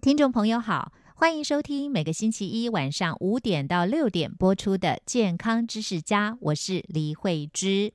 [0.00, 7.92] 听众朋友好，欢迎收听每个星期一晚上五点到六点播出的《健康知识家》，我是李慧芝。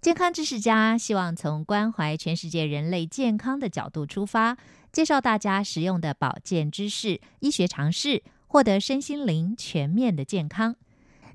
[0.00, 4.56] 健康知识家希望从关怀全世界人类健康的角度出发，
[4.90, 10.76] 介绍大家实用的保健知识、医学常识，获得身心灵全面的健康。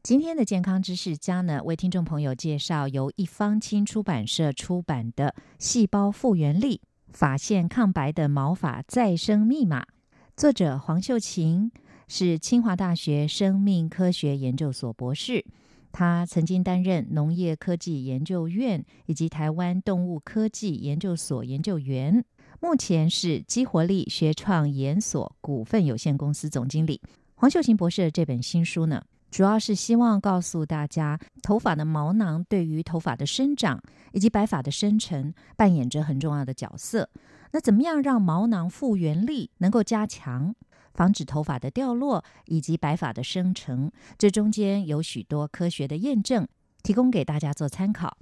[0.01, 6.81] 今天的健康知识家呢，为听众朋友介绍由一方青出版社出版的《细胞复原力：
[7.13, 9.83] 发现抗白的毛发再生密码》，
[10.35, 11.71] 作者黄秀琴
[12.07, 15.45] 是清华大学生命科学研究所博士。
[15.91, 22.25] 他曾经担任农业科技研究院以及台湾动物科技研究所研究员，
[22.59, 26.99] 目前是激活力学创研所股份有限公司总经理。
[27.35, 29.03] 黄秀琴博士的这本新书呢，
[29.33, 33.81] 主要是希望告诉大家，头发的毛囊对于头发的生长
[34.11, 37.09] 以及白发的生成扮演着很重要的角色。
[37.51, 40.53] 那怎么样让毛囊复原力能够加强？
[40.93, 46.47] 防止头发的掉落以及白发的生成，这中间有许多科学的验证，
[46.83, 48.15] 提供给大家做参考，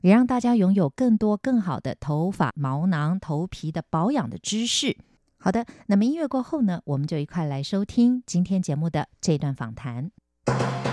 [0.00, 4.96] 也让大家拥有更多更好的头发、毛囊、头皮的保养的知识。
[5.36, 10.10] 好的，那么音乐过后呢，我们就一块来收听今天节目的这段访谈。
[10.48, 10.85] you.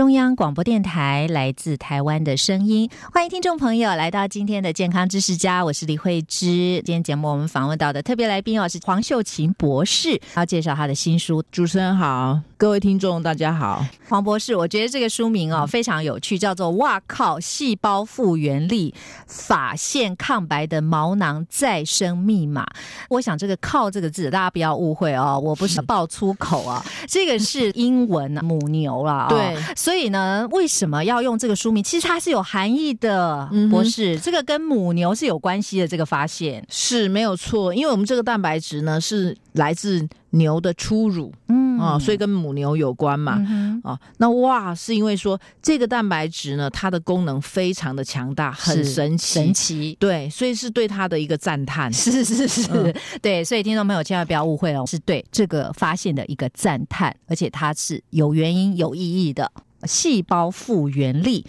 [0.00, 6.80] 中央广播电台来自台湾的声音，欢迎听众朋友来到今天的健康知识家，我是李慧芝。
[6.86, 11.44] 今天节目我们访问到的特别来宾哦是黄秀琴博士，要介绍他的新书。
[11.52, 13.84] 主持人好，各位听众大家好。
[14.08, 18.94] 黄博士，我觉得这个书名哦非常有趣，叫做“哇靠，细胞复原力，
[19.26, 22.66] 发线抗白的毛囊再生密码”。
[23.10, 29.26] 我想这个“靠”这个字，大家不要误会哦，我不是爆粗口啊，这个是英文母牛了。
[29.28, 29.54] 对。
[29.76, 31.82] 所以呢，为什么要用这个书名？
[31.82, 34.18] 其实它是有含义的，博士。
[34.20, 35.88] 这个跟母牛是有关系的。
[35.88, 43.40] 这个发现是没有错，因为我们这个蛋白质呢是来自牛的初乳，嗯啊，所以跟母牛有关嘛。
[43.82, 49.96] 啊，那哇，是因为说这个蛋白质呢，它的功能非常的强大，很神奇，神奇。
[49.98, 51.90] 对，所以是对它的一个赞叹。
[51.92, 53.42] 是是是，对。
[53.42, 59.50] 所以听众朋友千万不要误会哦，是对这个发现的一个赞叹，而且它是有原因、有意义的。
[59.84, 61.42] 细胞复原力，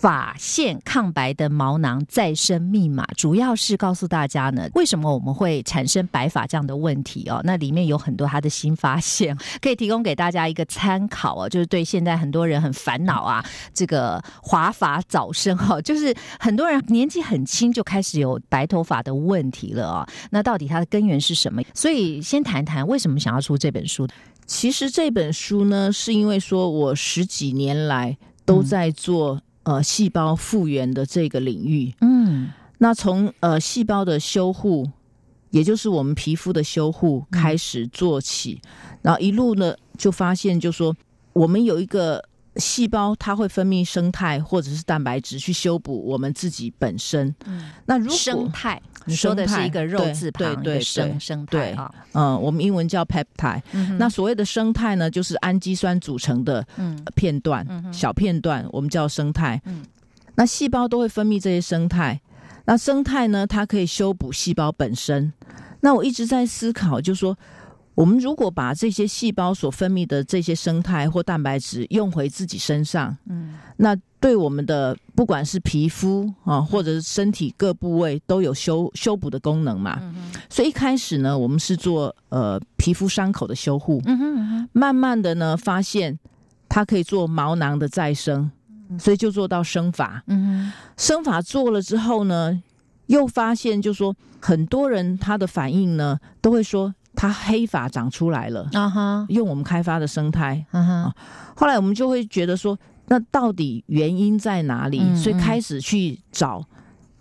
[0.00, 7.40] 发现抗白的毛囊再生密码，主要是告诉大家呢，为什么我们会产生白发这样的问题哦？
[7.44, 11.48] 那里面有很多他的新发现，可以提供给大家一个参考哦。
[11.48, 20.06] 就是对现在很多人很烦恼啊，这个华发早生哈， 就是很多人年纪很轻就开始有白头发的问题了哦。
[20.30, 21.62] 那到底它的根源是什么？
[21.72, 24.06] 所以先谈谈为什么想要出这本书。
[24.46, 34.88] 其实这本书呢，是因为说我十几年来都在做呃细胞复原的这个领域，嗯，那从呃细胞的修护，
[35.50, 38.60] 也就是我们皮肤的修护开始做起，
[39.02, 40.94] 然后一路呢就发现，就说
[41.32, 42.22] 我们有一个
[42.56, 47.34] 细胞，它会分泌生态或者是蛋白质去修补我们自己本身。
[47.46, 48.80] 嗯，那如果生态。
[49.06, 53.60] 你说的是一个肉字旁的生生态啊，嗯，我们英文叫 peptide。
[53.98, 56.66] 那所谓的生态呢，就是氨基酸组成的
[57.14, 59.60] 片段、小片段，我们叫生态。
[60.36, 62.18] 那细胞都会分泌这些生态，
[62.64, 65.30] 那生态呢，它可以修补细胞本身。
[65.80, 67.36] 那我一直在思考，就说。
[67.94, 80.00] 我们如果把这些细胞所分泌的这些生态或蛋白质用回自己身上，嗯，那对我们的不管是皮肤啊，或者是身体各部位都有修修补的功能嘛。
[80.48, 86.18] 所以一开始呢，我们是做呃皮肤伤口的修护，嗯哼，慢慢的呢发现
[86.68, 88.50] 它可以做毛囊的再生，
[88.98, 90.22] 所以就做到生发。
[90.26, 92.60] 嗯生发做了之后呢，
[93.06, 98.68] 又发现就说很多人他的反应呢，都会说他黑发长出来了。
[98.72, 101.14] 啊哈，用我们开发的生态，啊哈，
[101.56, 102.78] 后来我们就会觉得说，
[103.08, 105.00] 那到底原因在哪里？
[105.00, 106.64] 嗯所以开始去找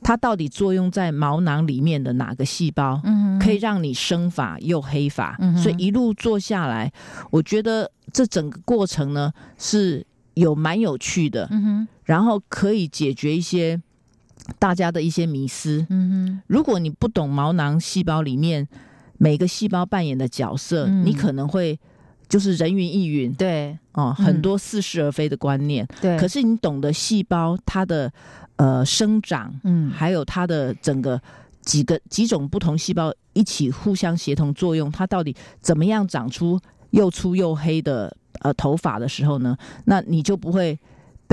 [0.02, 5.36] 它到底作用在毛囊里面的哪个细胞，嗯可以让你生发又黑发。
[5.40, 6.92] 嗯所以一路做下来，
[7.32, 11.50] 我觉得这整个过程呢是有蛮有趣的，
[12.04, 13.82] 然后可以解决一些
[14.60, 15.86] 大家的一些迷思。
[15.90, 18.68] 嗯如果你不懂毛囊细胞里面
[19.18, 21.06] 每个细胞扮演的角色，嗯。
[21.06, 21.80] 你可能会
[22.28, 23.78] 就是人云亦云，对。
[23.94, 24.26] 哦，嗯。
[24.26, 25.88] 很多似是而非的观念。
[26.02, 28.12] 对，可是你懂得细胞它的
[28.56, 29.90] 呃生长，嗯。
[29.92, 31.22] 还有它的整个
[31.62, 36.60] 几个几种不同细胞一起互相协同作用，它到底怎么样长出
[36.92, 39.58] 又粗又黑的呃头发的时候呢？
[39.86, 40.78] 那你就不会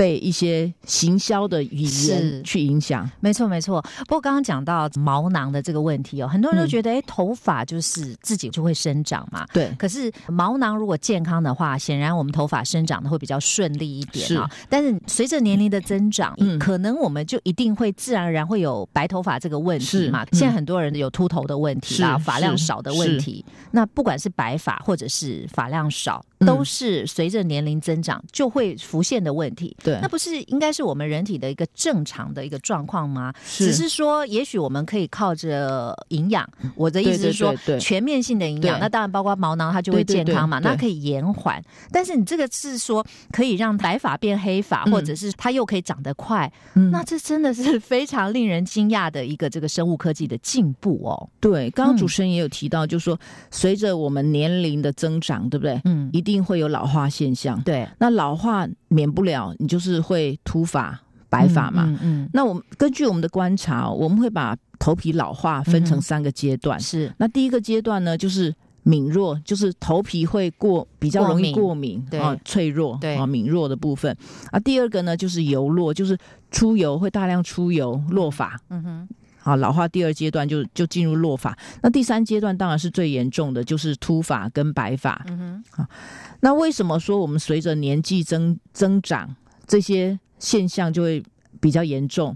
[0.01, 3.07] 被一些行销的语是言去影响。
[3.19, 3.79] 没错，没错。
[4.07, 9.45] 不过刚刚讲到毛囊的这个问题哦，很多人都嗯觉得，哎、头发就是自己就会生长嘛。
[9.53, 20.23] 对，可是毛囊如果健康的话，显然我们头发生长的会比较顺利一点啊、但是随着年龄的增长，嗯可能我们就一定会自然而然会有白头发这个问题嘛。
[20.23, 23.45] 嗯现在很多人有秃头的问题啦，发量少的问题。
[23.69, 29.75] 那不管是白发或者是发量少，嗯都是随着年龄增长就会浮现的问题。
[29.83, 29.97] 对。
[30.01, 33.33] 那不是应该是我们人体的一个正常的一个状况吗？
[33.45, 41.61] 只是说，也许我们可以靠着营养，我的意思是说全面性的营养，那当然包括毛囊，它就会健康嘛，那可以延缓。
[41.91, 44.91] 但是你这个是说可以让白发变黑发，嗯。
[44.91, 46.91] 或者是它又可以长得快，嗯。
[46.91, 51.29] 那这真的是非常令人惊讶的一个这个生物科技的进步哦。
[51.39, 51.97] 对，刚刚嗯。
[51.97, 55.81] 主持人也有提到，就是说随着我们年龄的增长，对不对？
[55.85, 57.59] 嗯，一定会有老化现象。
[57.63, 61.85] 对，那老化免不了，你就是会秃发、白发嘛。
[61.87, 66.79] 嗯嗯那我们根据我们的观察哦，我们会把头皮老化分成三个阶段。
[66.79, 74.15] 是那第一个阶段呢，就是敏弱，就是头皮会过比较容易过过敏对啊，脆弱对啊，敏弱的部分
[74.51, 74.59] 啊。
[74.59, 76.17] 第二个呢，就是油落，就是
[76.49, 78.59] 出油会大量出油落发。
[78.69, 79.09] 嗯哼
[79.43, 85.25] 好，老化第二阶段就就进入落发，那第三阶段当然是最严重的，就是秃发跟白发。
[85.27, 85.87] 嗯哼
[86.41, 89.35] 那为什么说我们随着年纪增增长，
[89.65, 91.23] 这些现象就会
[91.59, 92.35] 比较严重？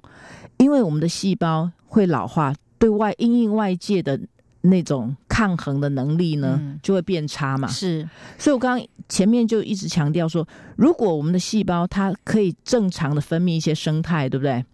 [0.57, 4.19] 因为我们的细胞会老化，对外因应外界的
[4.61, 7.67] 那种抗衡的能力呢，嗯就会变差嘛。
[7.67, 14.65] 是所以我刚刚前面就一直强调说，如果我们的细胞它可以正常的分泌一些生态，对不对？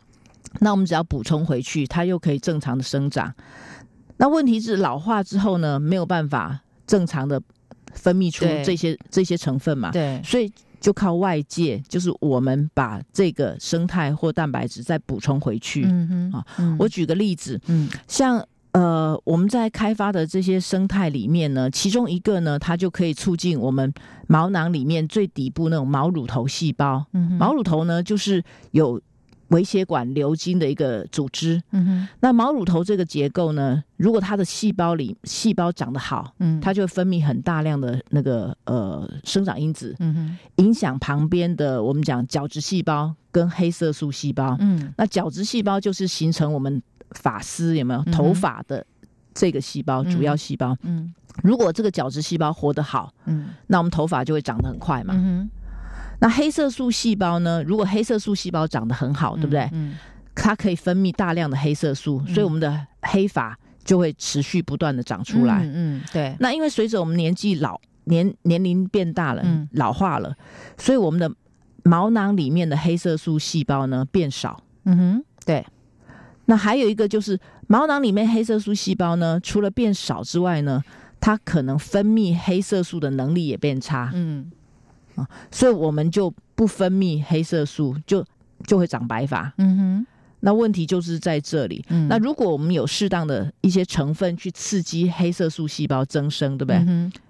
[0.60, 3.34] 那我们只要补充回去，它又可以正常的生长。
[4.18, 7.42] 那问题是老化之后呢，没有办法正常的
[7.94, 9.90] 分泌出对这些这些成分嘛？
[9.92, 15.86] 对，所以就靠外界，就是我们把这个生态或蛋白质再补充回去。
[15.86, 23.92] 嗯哼啊嗯我举个例子，嗯像呃我们在开发的这些生态里面呢，其中一个呢，它就可以促进我们
[24.28, 27.04] 毛囊里面最底部那种毛乳头细胞。
[27.14, 29.02] 嗯毛乳头呢，就是有
[29.52, 31.62] 微血管流经的一个组织。
[31.72, 32.08] 嗯哼。
[32.20, 36.60] 那毛乳头这个结构呢，如果它的细胞里细胞长得好，嗯。
[36.60, 40.38] 它就会分泌很大量的那个呃生长因子，嗯哼。
[40.64, 44.58] 影响旁边的我们讲角质细胞跟黑色素细胞。
[44.60, 44.94] 嗯。
[44.98, 46.82] 那角质细胞就是形成我们
[47.12, 48.04] 发丝有没有？
[48.12, 48.86] 头发的
[49.34, 50.76] 这个细胞，嗯主要细胞。
[50.84, 53.50] 嗯如果这个角质细胞活得好，嗯。
[53.68, 55.14] 那我们头发就会长得很快嘛。
[55.16, 55.50] 嗯哼
[56.22, 57.62] 那黑色素细胞呢？
[57.64, 59.68] 如果黑色素细胞长得很好，对不对？
[59.74, 59.98] 嗯
[60.34, 65.60] 它可以分泌大量的黑色素，嗯所以我们的黑发就会持续不断的长出来。
[65.66, 70.34] 嗯嗯对那因为随着我们年纪老年年龄变大了，嗯老化了，
[70.78, 71.30] 所以我们的
[71.84, 74.64] 毛囊里面的黑色素细胞呢变少。
[74.86, 75.66] 嗯哼对
[76.46, 77.38] 那还有一个就是
[77.68, 80.82] 毛囊里面黑色素细胞呢，除了变少之外呢，
[81.20, 84.50] 它可能分泌黑色素的能力也变差，嗯
[85.52, 88.26] 所以我们就不分泌黑色素，就
[88.66, 89.54] 就会长白发。
[89.58, 90.08] 嗯哼
[90.44, 91.86] 那问题就是在这里。
[91.90, 96.78] 嗯那如果我们有适当的一些成分去刺激黑色素细胞增生，对不对？
[96.78, 97.22] 嗯哼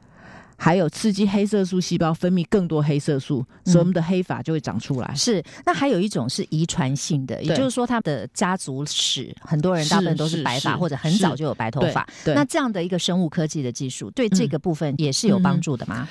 [0.56, 5.12] 还有刺激黑色素细胞分泌更多黑色素，所以我们的黑发就会长出来。
[5.16, 12.08] 是，那还有一种是遗传性的，也就是说，他的家族史很多人大部分都是是白发，或者很早就有白头发。
[12.24, 16.08] 对，那这样的一个生物科技的技术，对这个部分也是有帮助的吗？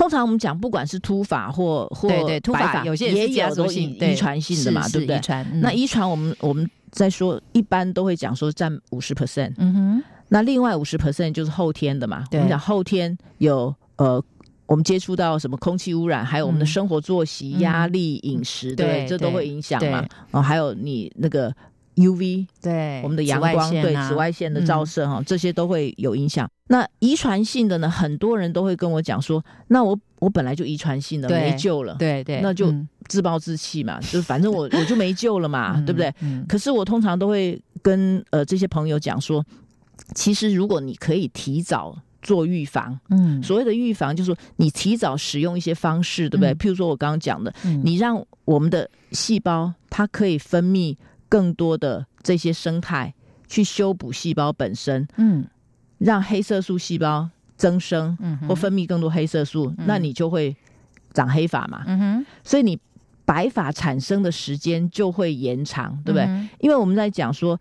[0.00, 5.18] 通常我们讲，不管是秃发或或对对，秃白发，发有些也有性、对遗遗传性的嘛，是对不对？
[5.18, 5.20] 遗？
[5.20, 5.60] 传，嗯。
[5.60, 12.22] 那遗传我们我们在说，一般都会讲说占五十 percent，嗯哼，那另外五十 percent 就是后天的嘛。
[12.22, 14.24] 我对们讲后天有呃，
[14.64, 20.00] 我们接触到什么空气污染，还有我们的生活作息、压力、饮食，对这都会影响嘛。
[20.00, 20.08] 对。
[20.30, 21.54] 哦，还有你那个
[21.96, 26.48] UV，对我们的阳光对紫外线的照射哈，这些都会有影响。
[26.68, 32.88] 那遗传性的呢，很多人都会跟我讲说，那我我本来就遗传性的对没救了，对对，那就嗯。
[33.08, 36.14] 自暴自弃嘛，就是反正我 我就没救了嘛，嗯对不对？
[36.20, 36.46] 嗯。
[36.48, 39.44] 可是我通常都会跟呃这些朋友讲说，
[40.14, 43.42] 其实如果你可以提早做预防，嗯。
[43.42, 46.52] 所谓的预防就是说你提早使用一些方式，对不对？
[46.52, 46.54] 嗯。
[46.54, 47.82] 譬如说我刚刚讲的，嗯。
[47.84, 50.96] 你让我们的细胞它可以分泌
[51.30, 53.14] 更多的这些生态
[53.48, 55.46] 去修补细胞本身，嗯。
[56.00, 60.56] 让黑色素细胞增生嗯或分泌更多黑色素，那你就会
[61.12, 61.82] 长黑发嘛。
[61.86, 62.80] 嗯哼，所以你
[63.26, 66.24] 白发产生的时间就会延长，对不对？
[66.24, 67.60] 嗯因为我们在讲说，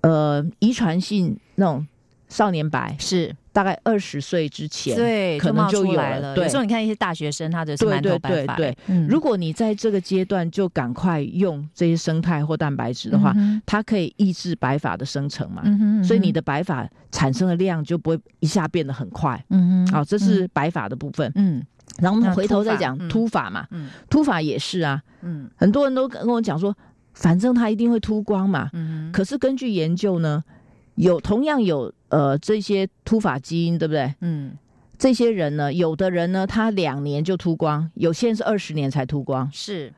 [0.00, 1.86] 呃，遗传性那种
[2.30, 3.36] 少年白，是。
[3.52, 6.36] 大概二十岁之前，对，可能就有了。
[6.36, 6.44] 对。
[6.44, 8.78] 有时候你看一些大学生，他的是满对对头白发，对对。
[8.86, 19.44] 嗯如果你在这个阶段就赶快用这些生态或蛋白质的话，嗯它可以抑制白发的生成嘛，嗯哼，所以你的白发产生的量就不会一下变得很快。
[19.48, 21.30] 嗯嗯，好、这是白发的部分。
[21.34, 21.60] 嗯。
[21.98, 23.90] 然后我们回头再讲秃发嘛，嗯。
[24.08, 25.50] 秃发也是啊，嗯。
[25.56, 26.72] 很多人都跟我讲说，
[27.14, 28.70] 反正它一定会秃光嘛。
[28.74, 30.44] 嗯可是根据研究呢，
[30.94, 34.14] 有同样有呃这些突发基因，对不对？
[34.20, 34.52] 嗯
[34.98, 39.48] 这些人呢，有的人呢，他两年就秃光，有些人是二十年才秃光。
[39.50, 39.90] 是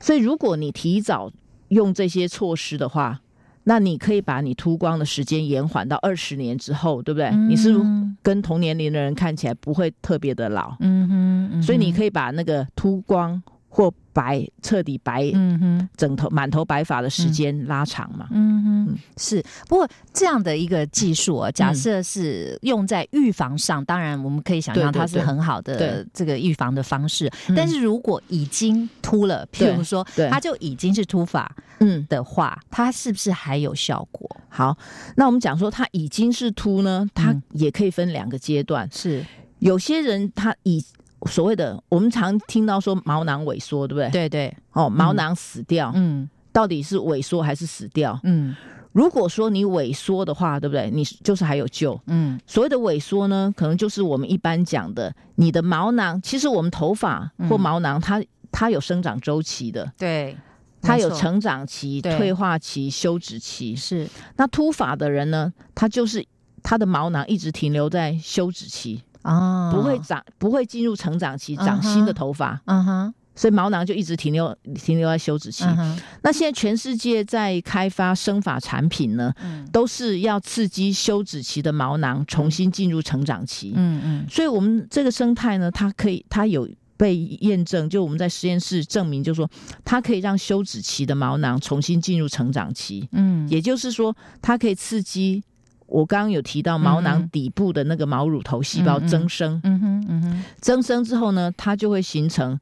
[0.00, 1.30] 所以如果你提早
[1.68, 3.20] 用这些措施的话，
[3.64, 7.30] 那你可以把你秃光的时间延缓到二十年之后，对不对？
[7.48, 15.88] 你是嗯跟同年龄的人看起来不会特别的老，嗯哼，嗯所以你可以以把那个秃光或白彻底白嗯哼。
[15.96, 18.26] 整头满头白发的时间拉长嘛。
[18.30, 19.42] 嗯哼，是。
[19.68, 27.30] 不过这样的一个技术啊，假设是用在预防上，当然我们可以想象它是很好的对这个预防的方式。
[27.48, 34.28] 嗯但是如果已经秃了，譬如说对它就已经是秃发嗯，的话，它是不是还有效果？
[34.48, 34.76] 好，
[35.16, 38.88] 那我们讲说它已经是秃呢，它嗯也可以分两个阶段。
[38.92, 39.24] 是
[39.58, 40.84] 有些人他以
[41.26, 44.10] 所谓的我们常听到说毛囊萎缩，对不对？
[44.10, 46.28] 对对，哦，毛囊死掉，嗯。
[46.50, 48.18] 到底是萎缩还是死掉？
[48.24, 48.56] 嗯。
[48.92, 50.90] 如果说你萎缩的话，对不对？
[50.90, 52.00] 你就是还有救。
[52.06, 52.40] 嗯。
[52.46, 58.20] 所谓的萎缩呢，可能就是我们一般讲的，你的毛囊，其实我们头发或嗯毛囊，它
[58.50, 60.36] 它有生长周期的，对，
[60.80, 63.76] 它有成长期、退化期、休止期。
[63.76, 64.08] 是。
[64.36, 66.24] 那秃发的人呢，他就是
[66.62, 75.62] 他的毛囊一直停留在休止期，啊，不会长，不会进入成长期，长新的头发，嗯哼所以毛囊就一直停留停留在休止期。
[75.64, 83.72] 嗯那现在全世界在开发生发产品呢，嗯都是要刺激休止期的毛囊重新进入成长期。
[83.76, 89.48] 嗯嗯所以我们这个生态呢，它可以，它有被验证，就我们在实验室证明，就是说
[89.84, 95.40] 它可以让休止期的毛囊重新进入成长期，嗯也就是说，它可以刺激
[95.88, 102.58] 我刚刚有提到毛囊底部的那个毛乳头细胞增生，嗯哼嗯哼增生之后呢，它就会形成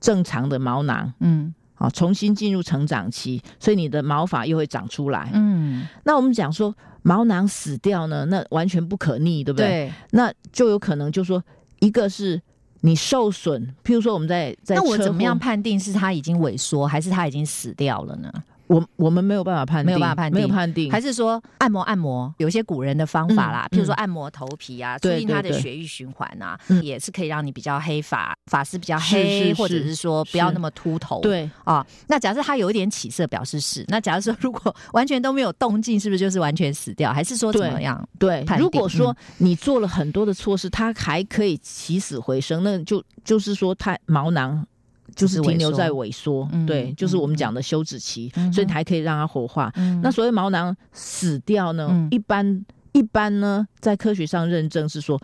[0.00, 1.12] 正常的毛囊。
[1.20, 5.28] 嗯啊，重新进入成长期，所以你的毛发又会长出来。
[5.34, 9.66] 嗯，那我们讲说毛囊死掉呢，那完全不可逆，对不对？
[9.66, 9.92] 对。
[10.12, 11.42] 那就有可能就说，
[11.80, 12.40] 一个是
[12.82, 15.36] 你受损，譬如说我们在在那我怎么样？
[15.36, 18.32] 判定是它已经萎缩，还是它已经死掉了呢？
[18.72, 31.20] 我我们没有办法判定，没有办法判定没有判定，还是说按摩按摩，有一些古人的方法啦，嗯譬如说按摩头皮啊，促对进它的血液循环啊，嗯也是可以让你比较黑发，发丝比较是黑，是或者是是说不要那么秃头。
[31.20, 33.84] 对啊，那假设它有一点起色，表示是。
[33.88, 37.12] 那假如说如果完全都没有动静，是不是就是完全死掉？
[37.12, 38.08] 还是说怎么样？
[38.18, 44.66] 对如果说你做了很多的措施，它还可以起死回生，那就就是说它毛囊。
[45.14, 49.70] 就是停留在萎缩，嗯对，就是我们嗯讲的休止期，嗯所以你还可以让它活化。
[49.76, 50.00] 嗯。
[50.02, 52.08] 那所谓毛囊死掉呢，嗯。
[52.10, 55.20] 一般一般呢，在科学上认证是说，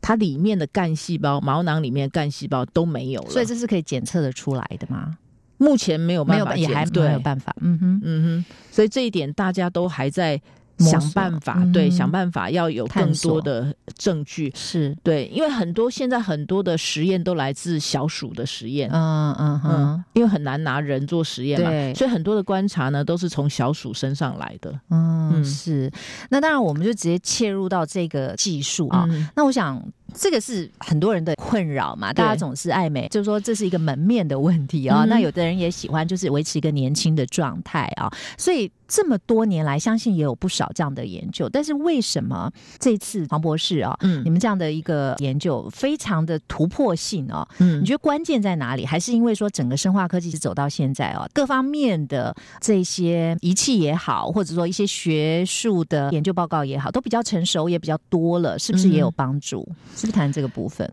[0.00, 5.16] 它里面的干细胞，毛囊里面的干细胞都没有了，所以这是可以检测的出来的吗？
[5.58, 7.54] 目前没有办，法也还没有办法。
[7.60, 10.40] 嗯哼，嗯哼，所以这一点大家都还在
[10.80, 14.52] 想办法，嗯对，想办法要有更多的证据。
[14.54, 25.90] 是，对，因为很多现在很多的实验都来自小鼠的实验，嗯嗯哼嗯，，因为很难拿人做实验嘛对，所以很多的观察呢都是从小鼠身上来的嗯，嗯是。
[26.28, 29.06] 那当然，我们就直接切入到这个技术啊。
[29.10, 29.82] 嗯那我想，
[30.14, 35.04] 这个是很多人的困扰嘛，大家总是爱美，就是说这是一个门面的问题啊。
[35.04, 48.84] 嗯那有的人也喜欢就是维持一个年轻的状态啊，所以这么多年来，相信也有不少这样的研究，但是为什么这次黄博士啊，嗯，你们这样的一个研究非常的突破性哦，嗯，你觉得关键在哪里？
[48.84, 59.60] 还是因为说整个生化科技是走到现在哦，各方面的这些仪器也好，或者说一些学术的研究报告也好，都比较成熟，也比较多了，是不是也有帮助？
[59.94, 60.92] 是不是谈这个部分？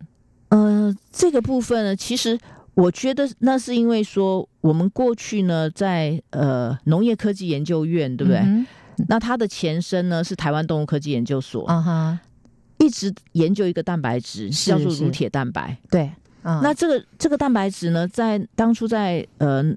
[0.50, 2.38] 呃，这个部分呢，其实
[2.77, 8.39] 我觉得那是因为说，我们过去呢，在呃农业科技研究院，对不对？
[9.10, 12.19] 那它的前身呢是台湾动物科技研究所，啊哈，
[12.77, 15.75] 一直研究一个蛋白质叫做乳铁蛋白。
[15.89, 16.12] 对，
[16.43, 19.75] 那这个这个蛋白质呢，在当初在呃。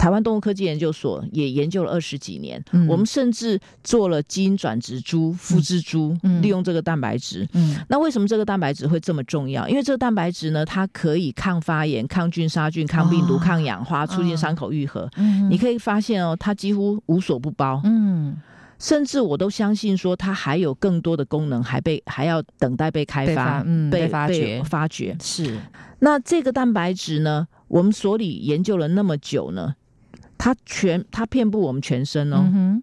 [0.00, 7.46] 台湾动物科技研究所也研究了二十几年，我们甚至做了基因转植株、复制株，利用这个蛋白质。
[7.86, 9.68] 那为什么这个蛋白质会这么重要？
[9.68, 15.06] 因为这个蛋白质呢，它可以抗发炎、抗菌、杀菌、抗病毒、抗氧化，促进伤口愈合。
[15.50, 17.82] 你可以发现哦，它几乎无所不包。
[17.84, 18.34] 嗯，
[18.78, 25.14] 甚至我都相信说，它还有更多的功能，还被还要等待被开发、被发掘、发掘。
[25.20, 25.58] 是。
[25.98, 29.74] 那这个蛋白质呢，我们所里研究了那么久呢？
[30.42, 32.80] 它全它遍布我们全身哦，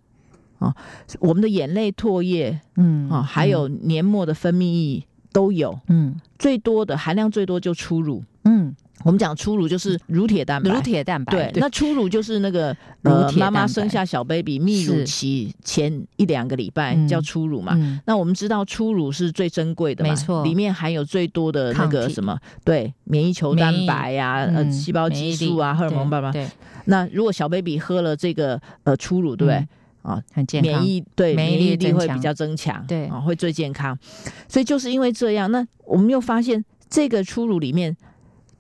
[0.60, 0.76] 哦，
[1.20, 26.48] 我们的眼泪、唾液，嗯啊，还有黏膜的分泌液都有，嗯，最多的含量最多就初乳，嗯，我们讲初乳就是乳铁蛋白，乳铁蛋白，对，那初乳就是那个 呃妈妈生下小 baby 泌乳期前一两个礼拜叫初乳嘛，那我们知道初乳是最珍贵的，没错，里面含有最多的那个什么，对，免疫球蛋白呀，呃，细胞激素啊，荷尔蒙，爸爸，对。
[26.86, 29.68] 那如果小 baby 喝了这个呃初乳，对不对？
[30.02, 33.08] 啊，很健康，免疫对免疫力会比较增强，对。
[33.08, 33.98] 啊，会最健康。
[34.48, 37.96] 所以就是因为这样，那我们又发现这个初乳里面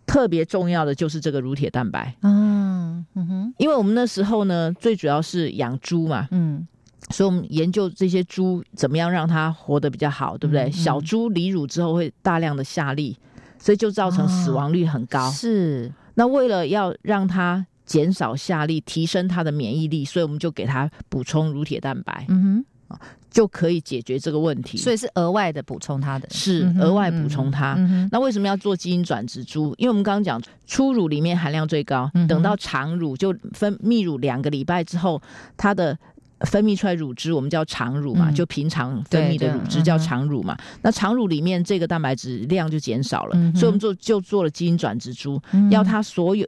[0.08, 2.16] 特别重要的就是这个乳铁蛋白。
[2.22, 6.66] 嗯嗯哼，因为我们那时候呢，最主要是养猪嘛，嗯，
[7.10, 10.72] 所以我们研究这些猪怎么样让它活得比较好，对不对？
[10.72, 13.16] 小猪离乳之后会大量的下痢，
[13.60, 15.30] 所以就造成死亡率很高。
[15.30, 24.78] 是，那为了要让它减少下痢，提升它的免疫力，所以我们就给它补充乳铁蛋白，嗯哼，啊，就可以解决这个问题。
[24.78, 27.76] 所以是额外的补充它的，是额外补充它。
[28.12, 29.74] 那为什么要做基因转植株？
[29.78, 35.22] 因为我们刚刚讲初乳里面含量最高，等到长乳就分泌乳两个礼拜之后，
[35.56, 35.98] 它的
[36.42, 40.58] 分泌出来乳汁我们叫长乳嘛，就平常分泌的乳汁叫长乳嘛。
[40.82, 46.48] 那长乳里面这个蛋白质量就减少了，所以我们做就做了基因转植株，要它所有。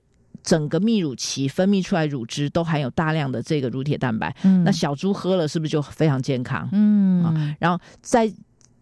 [0.50, 4.36] 整个泌乳期分泌出来乳汁都含有大量的这个乳铁蛋白，
[4.66, 6.68] 那小猪喝了是不是就非常健康？
[6.72, 8.28] 嗯啊，然后在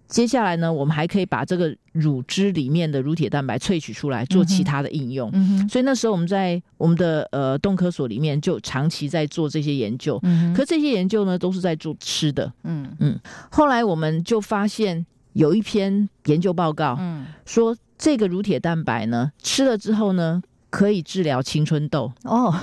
[0.08, 5.30] 接下来呢，我们还可以把这个乳汁里面的乳铁蛋白萃取出来做其他的应用。
[5.34, 10.18] 嗯所以那时候我们在我们的呃动科所里面就长期在做这些研究。
[10.56, 12.50] 可这些研究呢都是在做吃的。
[12.64, 13.20] 嗯嗯，
[13.52, 20.42] 后来我们就发现有一篇研究报告，嗯，说这个乳铁蛋白呢吃了之后呢。
[20.70, 22.54] 可以治疗青春痘哦，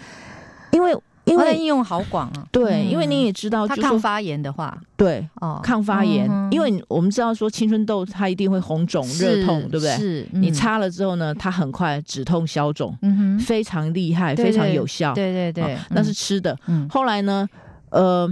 [0.72, 2.46] 因为因为应用好广啊。
[2.52, 6.28] 对，因为你也知道，它抗发炎的话，对哦，抗发炎。
[6.50, 9.96] 因为我们知道说青春痘它一定会红肿、热痛，对不对？
[9.96, 15.14] 是你擦了之后呢，它很快止痛消肿，嗯，非常厉害，非常有效。
[15.14, 16.56] 对对对，那是吃的。
[16.88, 17.48] 后来呢，
[17.90, 18.28] 呃。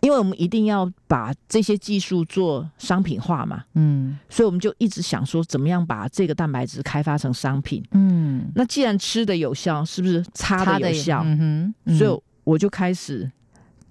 [0.00, 11.22] 因为我们一定要把这些技术做商品化嘛，嗯，所以我们就一直想说，怎么样把这个蛋白质开发成商品，嗯，那既然吃的有效，是不是擦的有效？
[11.24, 13.28] 嗯哼，所以我就开始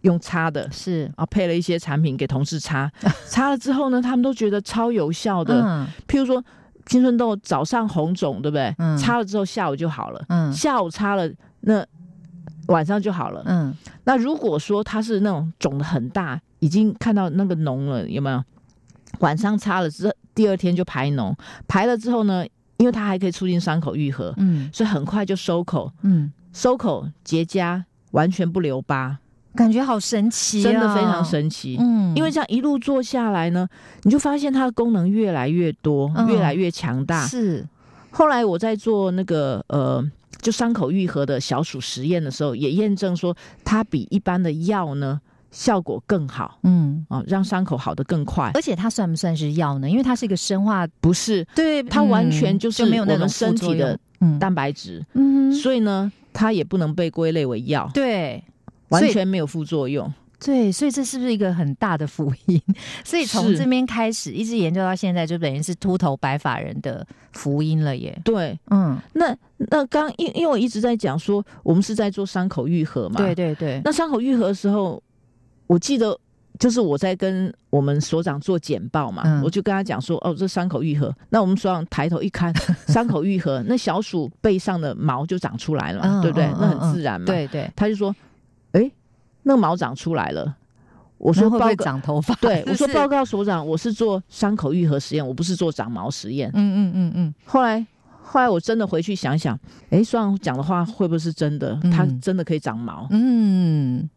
[0.01, 2.89] 用擦的，是啊，配了一些产品给同事擦，
[3.27, 5.85] 擦了之后呢，他们都觉得超有效的。
[6.07, 6.41] 譬如说
[6.85, 8.73] 青春痘早上红肿，对不对？
[8.77, 10.23] 嗯，擦了之后下午就好了。
[10.29, 11.85] 嗯，下午擦了那。
[12.67, 13.43] 晚上就好了。
[13.45, 18.43] 嗯，那如果说它是那种肿的很大，已经看到那个脓了，有没有？
[19.19, 21.33] 晚上擦了之后，第二天就排脓，
[21.67, 22.45] 排了之后呢，
[22.77, 29.17] 因为它还可以促进伤口愈合，嗯，所以很快就收口，嗯，收口结痂，完全不留疤，
[29.55, 31.77] 感觉好神奇，真的非常神奇。
[31.79, 33.67] 嗯，因为这样一路做下来呢，
[34.03, 37.25] 你就发现它的功能越来越多，越来越强大。
[37.25, 37.65] 是，
[38.11, 40.05] 后来我在做那个呃。
[40.41, 45.19] 就伤口愈合的小鼠实验的时候，也验证说它比一般的药呢
[45.51, 46.59] 效果更好。
[46.63, 48.51] 嗯啊，让伤口好的更快。
[48.53, 49.89] 而且它算不算是药呢？
[49.89, 51.45] 因为它是一个生化，不是？
[51.55, 53.97] 对，它完全就是没有那种身体的
[54.39, 55.05] 蛋白质。
[55.13, 57.89] 嗯，所以呢，它也不能被归类为药。
[57.93, 58.43] 对，
[58.89, 60.13] 完全没有副作用。
[60.39, 62.61] 对，所以这是不是一个很大的福音？
[63.03, 68.15] 所以从这边开始，一直研究到现在，就等于是秃头白发人的福音了耶。
[68.23, 73.17] 对，嗯，那那刚因因为我一直在讲说，我们是在做伤口愈合嘛。
[73.17, 73.81] 对对对。
[73.83, 75.01] 那伤口愈合的时候，
[75.65, 76.15] 我记得
[76.59, 81.11] 就是我在跟我们所长做简报嘛，我就跟他讲说，哦，这伤口愈合。
[81.29, 82.53] 那我们所长抬头一看，
[82.87, 86.45] 伤口愈合，那小鼠背上的毛就长出来了，对不对？
[86.59, 87.25] 那很自然嘛。
[87.25, 87.67] 对对。
[87.75, 88.15] 他就说，
[88.73, 88.91] 哎。
[89.47, 90.53] 那个毛长出来了，
[91.17, 92.35] 我说会不会长头发？
[92.35, 96.51] 对，我说 报告所长，我是做伤口愈合实验，我不是做长毛实验。
[96.53, 97.33] 嗯嗯嗯嗯。
[97.45, 97.85] 后来
[98.21, 99.57] 后来我真的回去想想，
[99.89, 101.79] 哎，所长讲的话会不会是真的？
[101.91, 103.07] 它真的可以长毛？
[103.09, 104.07] 嗯。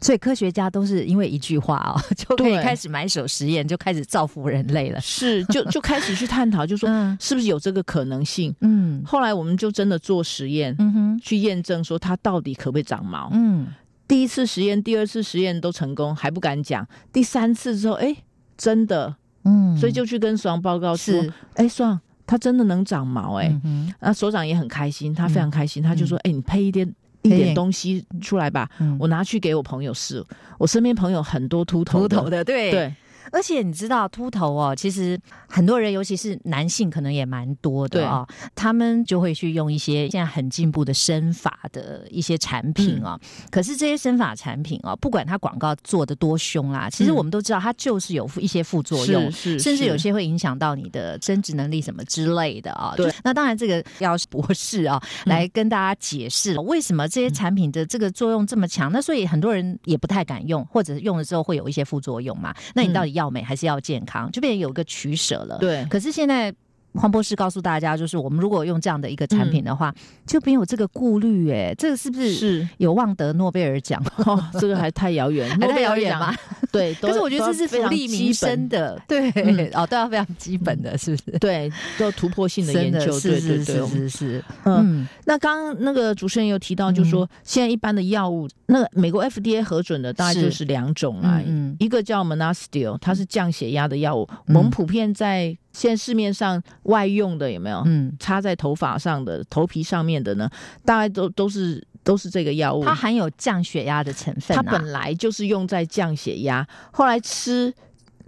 [0.00, 5.00] 所以科学家都是因为一句话哦， 就可以开始埋手实验，就开始造福人类了。
[5.00, 6.88] 是，就 就开始去探讨，就说
[7.20, 8.52] 是不是有这个可能性？
[8.62, 9.00] 嗯。
[9.06, 13.28] 后来我们就真的做实验，嗯哼，去验证说它到底可不可以长毛？
[13.32, 13.68] 嗯。
[14.12, 16.86] 第一次实验、第二次实验都成功，还不敢讲。
[17.10, 18.14] 第三次之后，哎，
[18.58, 21.18] 真的，嗯，所以就去跟所长报告说，
[21.54, 23.58] 哎，所长，它真的能长毛，哎，
[24.00, 26.86] 那所长也很开心，他非常开心，他就说，哎，你配一点
[27.22, 27.54] 一点。
[27.54, 30.22] 东西出来吧，我拿去给我朋友试。
[30.58, 32.70] 我身边朋友很多秃头秃头的，对。
[32.70, 32.94] 对。
[33.30, 38.26] 而且你知道秃头哦，其实很多人，尤其是男性，可能也蛮多的啊。
[38.54, 43.18] 他们就会去用一些现在很进步的生发的一些产品啊。
[43.50, 52.94] 可是这些生发产品啊，不管它广告做的多凶啦，其实我们都知道它就是有一些副作用，甚至有些会影响到你的生殖能力什么之类的啊。
[52.96, 58.90] 对，那当然这个要博士啊来跟大家解释为什么这些产品的这个作用这么强。
[58.92, 62.54] 那所以很多人也不太敢用，或者是用了之后会有一些副作用嘛。
[62.74, 63.30] 那你到底要？
[63.30, 65.58] 美还是要健康，就变成有个取舍了。
[65.58, 66.54] 对，可是现在。
[66.94, 69.94] 黄博士告诉大家，就是我们如果用这样的一个产品的话，
[70.26, 71.50] 就没有这个顾虑。
[71.50, 74.02] 哎，这个是不是是有望得诺贝尔奖？
[74.60, 76.34] 这个还太遥远， 太遥远吗？
[76.70, 79.30] 对， 可是我觉得这是福利民生的，对，
[79.74, 81.38] 哦，都要非常基本的，是不是？
[81.38, 84.44] 对，都突破性的研究，对对对，是是。
[84.64, 91.40] 嗯，那刚刚那个主持人有提到，就是说现在一般的药物，那个美国 FDA 核准的大概就是两种啊，
[91.78, 95.56] 一个叫 Monastil，它是降血压的药物，我们普遍在。
[95.72, 97.82] 现在市面上外用的有没有？
[97.86, 100.48] 嗯，插在头发上的、头皮上面的呢？
[100.84, 102.84] 大概都都是都是这个药物。
[102.84, 104.54] 它含有降血压的成分。
[104.56, 107.72] 它本来就是用在降血压，后来吃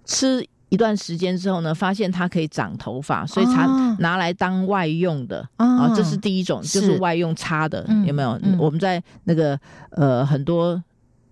[0.07, 3.67] 吃一段时间之后呢，发现它可以长头发，所以才
[3.99, 5.95] 拿来当外用的啊。
[5.95, 8.41] 这是第一种，就是外用插的，有没有？
[8.59, 9.59] 我们在那个
[9.91, 10.83] 呃很多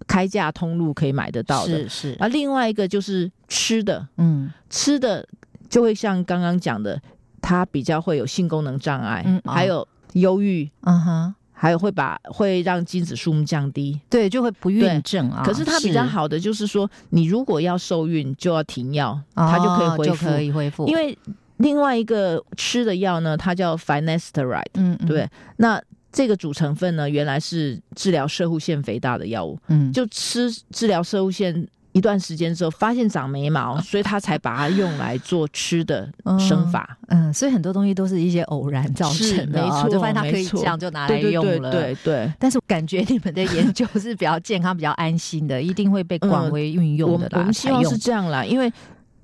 [0.06, 1.88] 开价通路可以买得到的。
[1.88, 2.16] 是是。
[2.20, 5.26] 啊，另外一个就是吃的，嗯，吃的。
[5.72, 7.00] 就会像刚刚讲的，
[7.40, 15.42] 他比较会有性功能障碍，还有忧郁，嗯哼，还有会把会让精子数目降低，对，就会不孕症啊。
[15.42, 20.86] 可是它比较好的就是说，你如果要受孕，就要停药，它就可以恢复，可以恢复。
[20.86, 21.16] 因为
[21.56, 25.82] 另外一个吃的药呢，它叫 finasteride，嗯，对，那
[26.12, 31.66] 这个主成分呢，原来是治疗射护腺肥大的药物，嗯，就吃治疗射护腺。
[31.92, 36.98] 一段时间之后，发现长眉毛，所以他才把它用来做吃的生法。
[37.08, 41.70] 嗯，所以很多东西都是一些偶然造成的，没错，就发现它可以这样就拿来用了。
[41.70, 42.32] 对对。
[42.38, 47.38] 但是感觉你们的研究是比较健康、比较安心的，一定会被广为运用的啦。
[47.38, 48.72] 我们希望是这样啦，因为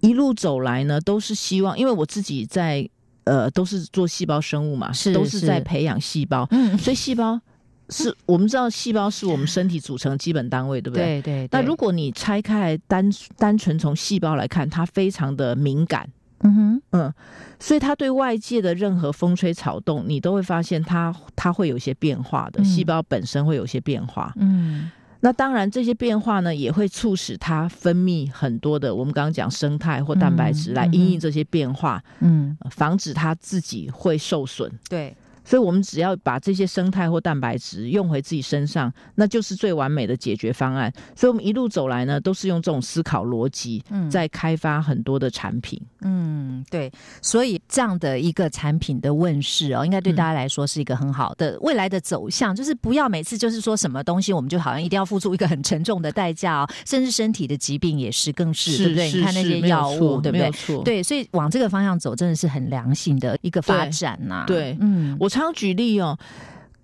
[0.01, 2.87] 一路走来呢，都是希望，因为我自己在
[3.25, 7.41] 呃，都是做细胞生物嘛，是都是在培养细胞，嗯，所以细胞。
[7.91, 11.23] 是我们知道细胞是我们身体组成的基本单位，对不对？
[11.23, 11.49] 对对。
[11.51, 16.09] 那如果你拆开来单单纯从细胞来看，它非常的敏感，
[16.41, 17.15] 嗯哼，嗯，
[17.59, 22.63] 所以它对外界的任何风吹草动，你都会发现它它会有一些变化的。
[22.63, 24.91] 细胞本身会有些变化，嗯。
[25.21, 34.71] 那当然这些变化呢，也会促使它分泌很多的我们刚刚讲生态或蛋白质来因应这些变化，嗯，防止它自己会受损。
[34.89, 35.17] 对。
[35.49, 40.93] 所以，我们只要把这些生态或蛋白质用回自己身上，那就是最完美的解决方案。
[41.17, 45.81] 所以，我们一路走来呢，都是用这种思考逻辑，在开发很多的产品。
[46.03, 46.93] 嗯，对。
[47.23, 52.55] 所以，这样的一个产品的问世哦，应该对大家来说是一个很好的未来的走向。
[52.55, 59.11] 就是不要每次就是说什么东西，我们就好像一定要付出一个很沉重的代价哦，甚至身体的疾病也是，更是对不对？
[59.13, 60.51] 你看那些药物，对不对？
[60.85, 64.45] 对，所以往这个方向走，真的是很良性的一个发展呐。
[64.47, 65.27] 对，嗯，我。
[65.39, 66.19] 常举例哦，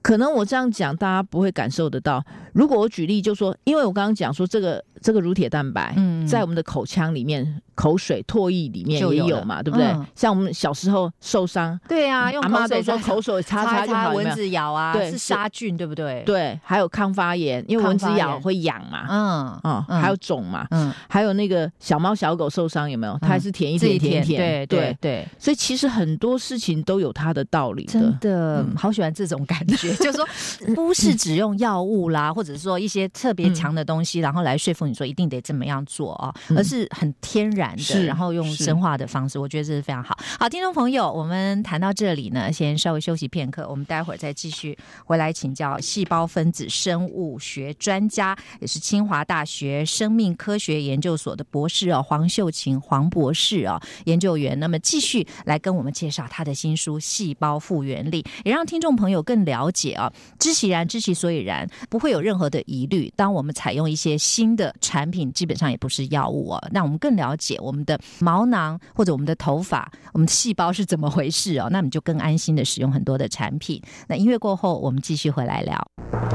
[0.02, 2.24] 可能我这样讲大家不会感受得到。
[2.52, 9.86] 如果我举例，就说，因为我刚刚讲说这个这个乳铁蛋白，嗯在我们的口腔里面、口水、唾液里面也有嘛，对不对？
[9.88, 10.06] 嗯。
[10.14, 20.00] 像我们小时候受伤，对啊，用阿妈都说口水擦口水擦擦就好，有蚊子咬啊，是对是杀菌，对不对？，对，还有抗发炎，因为蚊子咬会痒嘛，嗯哦，嗯。
[20.00, 23.18] 还有肿嘛，嗯，还有那个小猫小狗受伤有没有？
[23.20, 28.62] 它还是舔一自己舔舔对对对，所以其实很多事情都有它的道理真的。
[28.62, 28.74] 嗯。
[28.74, 30.26] 好喜欢这种感觉，就是说
[30.74, 40.16] 不是只用药物啦，或者是说一些特别强的东西，然后来说服你说一定得这么样做啊，嗯而是很天然的，是然后用是生化的方式，我觉得这是非常好。
[40.38, 54.58] 好，听众朋友，我们谈到这里呢，先稍微休息片刻，我们待会儿再继续回来请教细胞分子生物学专家，也是清华大学生命科学研究所的博士哦，黄秀琴黄博士哦，研究员。
[54.58, 63.12] 那么继续来跟我们介绍他的新书《细胞复原力》，也让听众朋友更了解啊，知其然，知其所以然，不会有任何的疑虑。
[63.16, 73.80] 当我们采用一些新的产品，基本上也不是药物哦，那我们更了解我们的毛囊或者我们的头发、我们的细胞是怎么回事哦，那你就更安心的使用很多的产品。
[74.08, 76.33] 那音乐过后，我们继续回来聊。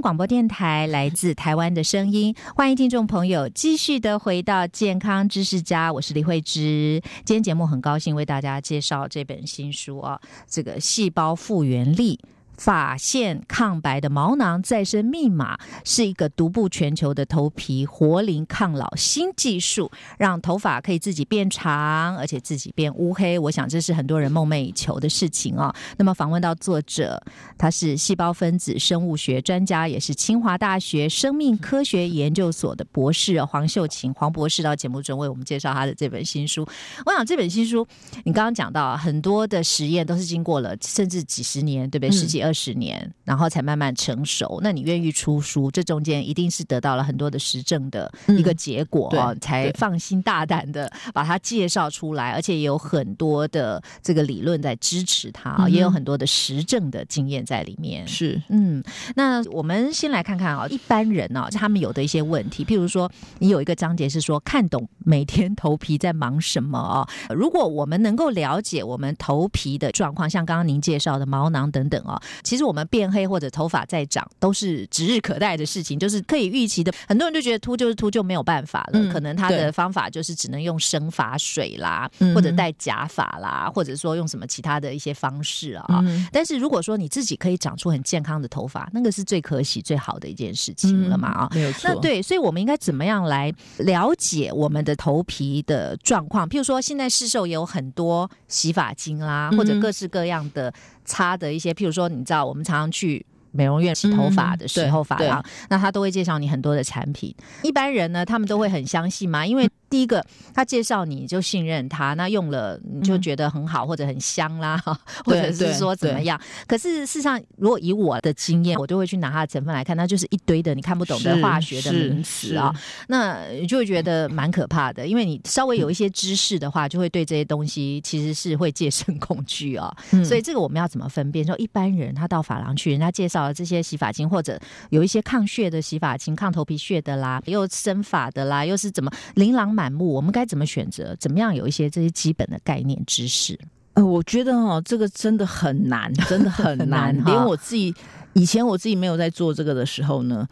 [0.00, 7.02] 广播电台来自台湾的声音，欢迎听众朋友继续的回到健康知识家，我是李慧芝。
[7.24, 12.18] 今天节目很高兴为大家介绍这本新书啊，这个细胞复原力。
[12.60, 23.38] 发现抗白的毛囊再生密码是一个独步全球的头皮活龄抗老新技术，让头发可以自己变长，而且自己变乌黑。
[23.38, 25.74] 我想这是很多人梦寐以求的事情啊。
[25.96, 27.18] 那么访问到作者，
[27.56, 36.68] 他是细胞分子生物学专家，也是清华大学生命科学研究所的博士哦黄秀琴黄博士到节目中为我们介绍他的这本新书。
[37.06, 37.86] 我想这本新书，
[38.24, 42.10] 你刚刚讲到很多的实验都是经过了甚至几十年，对不对？
[42.10, 44.60] 嗯十几二十年，然后才慢慢成熟。
[44.62, 58.06] 那你愿意出书，这中间一定是得到了很多的实证的一个结果才放心大胆的把它介绍出来，而且也有很多的这个理论在支持它，嗯也有很多的实证的经验在里面。
[58.06, 58.82] 是嗯，
[59.14, 76.92] 那我们先来看看啊、一般人呢、他们有的一些问题，譬如说，你有一个章节是说看懂每天头皮在忙什么啊、如果我们能够了解我们头皮的状况，像刚刚您介绍的毛囊等等啊、其实我们变黑或者头发再长都是指日可待的事情，就是可以预期的。
[77.08, 85.86] 很多人就觉得秃就是秃，就没有办法了，嗯可能他的方法就是只能用生发水啦，嗯或者戴假发啦，或者说用什么其他的一些方式啊。
[86.02, 91.48] 嗯但是如果说你自己可以长出很健康的头发，那个是最可喜、最好的一件事情了嘛啊。
[91.52, 91.80] 没有错。
[91.84, 96.48] 那对，所以我们应该怎么样来了解我们的头皮的状况？
[96.48, 100.72] 譬如说，现在市售也有很多洗发精啦，嗯或者各式各样的
[101.04, 103.24] 擦的一些，譬如说，你知道我们常常去。
[103.52, 107.34] 美容院洗头发的时候，发廊那他都会介绍你很多的产品。
[107.64, 110.24] 一般人呢，他们都会很相信嘛，因为第一个
[110.54, 114.80] 他介绍你就信任他，那用了你就觉得很好或者很香啦，
[115.26, 116.40] 或者是说怎么样。
[116.66, 122.74] 可是事实上，如果以我的经验，我就会去拿它的成分来看，那就是一堆的你看不懂的化学的名词啊、
[123.08, 130.24] 那你就会觉得蛮可怕的，因为你稍微有一些知识的话，就会对这些东西其实是会戒慎恐惧啊、嗯。
[130.24, 131.44] 所以这个我们要怎么分辨？
[131.44, 134.58] 说一般人他到发廊去，人家介绍了这些洗发精，或者
[134.90, 141.16] 有一些抗屑的洗发精、抗头皮屑的啦，又生发的啦，又是怎么琳琅满目，我们该怎么选择？
[141.18, 143.58] 怎么样有一些这些基本的概念知识？
[143.94, 147.16] 呃，我觉得哦，这个真的很难，真的很 很难。
[147.24, 147.94] 连我自己
[148.34, 150.46] 以前我自己没有在做这个的时候呢，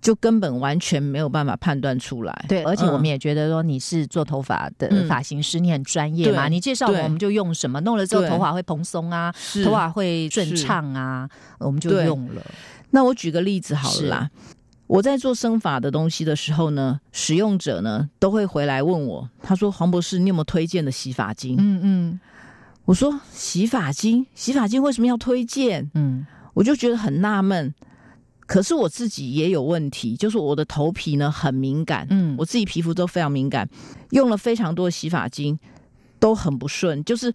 [0.00, 2.46] 就根本完全没有办法判断出来。
[2.48, 12.42] 对，而且我们嗯也觉得说你是做头发的嗯发型师，你很专业嘛，你介绍我们对我们就用什么，弄了之后头发会蓬松啊，头发会顺畅啊，我们就用了。
[12.90, 14.30] 那我举个例子好了啦。
[14.90, 22.20] 我在做生发的东西的时候呢，使用者呢都会回来问我，他说：“黄博士，你有没有推荐的洗发精？”嗯嗯
[22.86, 27.72] 我说：“洗发精，洗发精为什么要推荐？”嗯我就觉得很纳闷。
[28.46, 33.68] 可是我自己也有问题，就是我的头皮呢很敏感，嗯，我自己皮肤都非常敏感，
[34.10, 35.56] 用了非常多的洗发精
[36.18, 37.32] 都很不顺，就是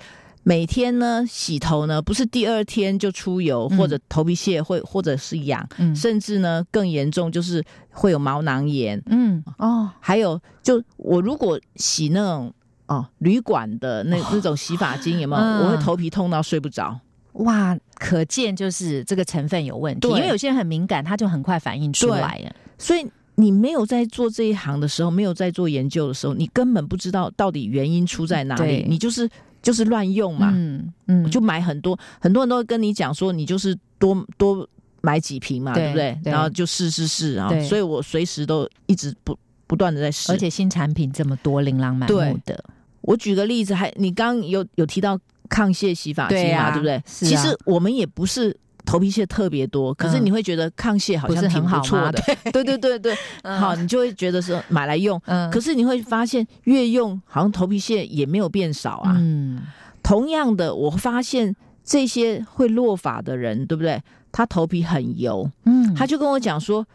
[0.47, 3.77] 每天呢洗头呢不是第二天就出油，嗯。
[3.77, 5.93] 或者头皮屑会或者是痒，嗯。
[5.95, 12.53] 甚至呢更严重就是会有毛囊炎，嗯哦，还有就我如果洗那种
[12.85, 15.41] 哦旅馆的那那种洗发精有没有？
[15.41, 15.65] 嗯。
[15.65, 16.97] 我会头皮痛到睡不着。
[17.33, 22.55] 哇，可见就是这个成分有问题，因为有些人很敏感，他就很快反应出来了。
[22.77, 23.05] 所以
[23.35, 29.29] 你没有在做这一行的时候，没有在做研究的时候，你根本不知道到底原因出在哪里，你就是
[29.65, 34.69] 就是乱用嘛，嗯嗯，就买很多，很多人都会跟你讲说，你就是多多
[35.01, 36.19] 买几瓶嘛，对对不对？
[36.25, 40.31] 对然后就试试试啊，所以我随时都一直不不断的在试。
[40.31, 42.63] 而且新产品这么多，琳琅满目的，
[43.01, 46.97] 我举个例子，还你刚刚有有提到抗屑洗发精嘛，对不对？
[46.97, 48.55] 啊其实我们也不是。
[48.85, 50.25] 头皮屑特别多，可是嗯。
[50.25, 52.21] 你会觉得抗屑好像挺不错的，
[52.51, 52.63] 对。
[52.63, 55.49] 对对对，好，你就会觉得说买来用，嗯。
[55.51, 59.15] 可是你会发现越用好像头皮屑也没有变少啊。
[59.17, 59.63] 嗯。
[60.01, 64.01] 同样的，我发现这些会落发的人，对不对？
[64.31, 65.93] 他头皮很油，嗯。
[65.95, 66.85] 他就跟我讲说：“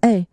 [0.00, 0.26] 哎、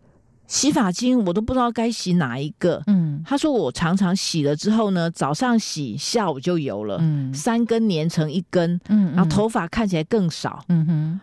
[0.46, 2.82] 洗发精我都不知道该洗哪一个。
[2.86, 10.64] 嗯他说：“我常常洗了之后呢，早上洗，下午就油了，嗯三根粘成一根，嗯然后头发看起来更少。
[10.68, 11.20] 嗯哼，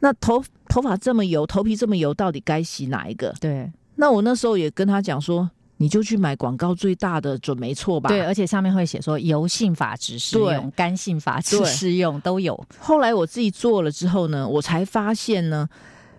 [0.00, 3.34] 那头头发这么油，头皮这么油，到底该洗哪一个？
[3.40, 8.08] 对那我那时候也跟他讲说，你就去买广告最大的，准没错吧？
[8.10, 12.62] 对，而且上面会写说油性发质适用、干性发质对适用都有。
[12.78, 15.66] 后来我自己做了之后呢，我才发现呢，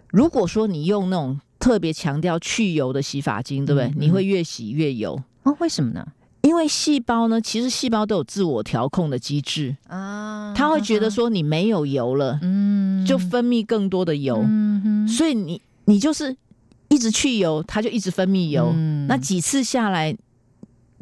[0.09, 3.87] 如果说你用那种特别强调去油的洗发精，对不对？
[3.87, 3.95] 嗯嗯。
[3.99, 6.05] 你会越洗越油，哦，为什么呢？
[6.41, 13.05] 因为细胞呢，其实细胞都有自我调控的机制，啊它会觉得，说你没有油了，嗯。
[13.05, 16.35] 就分泌更多的油，嗯所以你你就是
[16.89, 19.07] 一直去油，它就一直分泌油，嗯。
[19.07, 20.15] 那几次下来，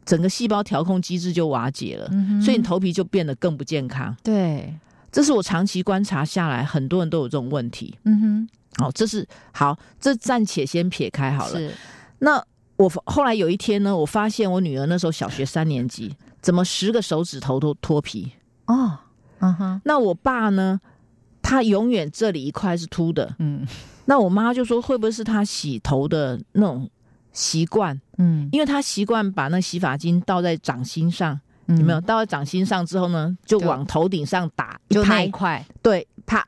[0.06, 4.16] 整个细胞调控机制就瓦解了，嗯所以你头皮就变得更不健康。
[4.24, 4.74] 对，
[5.12, 7.96] 这是我长期观察下来，很多人都有这种问题。
[8.04, 11.60] 嗯哼，好，这是好，这暂且先撇开好了。
[11.60, 11.72] 是
[12.20, 12.44] 那
[12.78, 18.32] 我后来有一天呢，我发现我女儿那时候小学三年级，怎么十个手指头都脱皮？
[18.66, 19.00] 哦，
[19.40, 20.80] 嗯哼，那我爸呢，
[21.42, 23.36] 他永远这里一块是秃的。
[23.40, 23.66] 嗯
[24.08, 26.88] 那我妈就说，会不会是他洗头的那种
[27.34, 28.00] 习惯？
[28.18, 32.00] 嗯，因为他习惯把那洗发精倒在掌心上，有有没有？
[32.02, 36.48] 倒在掌心上之后呢，就就往头顶上打一就那一，块，对，啪，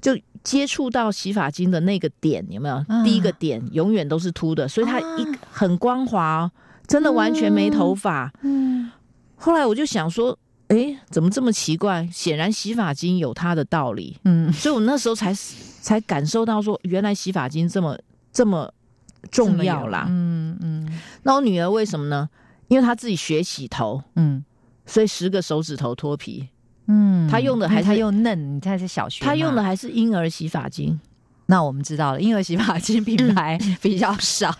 [0.00, 2.76] 就接触到洗发精的那个点，有没有？
[2.88, 6.50] 啊第一个点永远都是秃的，所以它一啊很光滑哦，
[6.86, 8.32] 真的完全没头发。
[8.42, 8.90] 嗯
[9.36, 12.06] 后来我就想说，哎，怎么这么奇怪？
[12.12, 17.98] 显然洗发精有它的道理，嗯，所以我那时候才才感受到说，原来洗发精这么
[18.32, 18.72] 这么
[19.30, 20.06] 重要啦。
[20.08, 22.28] 嗯嗯那我女儿为什么呢？
[22.68, 24.44] 因为她自己学洗头，嗯
[24.84, 26.48] 所以十个手指头脱皮。
[26.92, 30.98] 嗯，他用的还是他又嫩，你看是小学嘛，她用的还是婴儿洗发精，
[31.46, 34.52] 那我们知道了，婴儿洗发精品牌 比较少，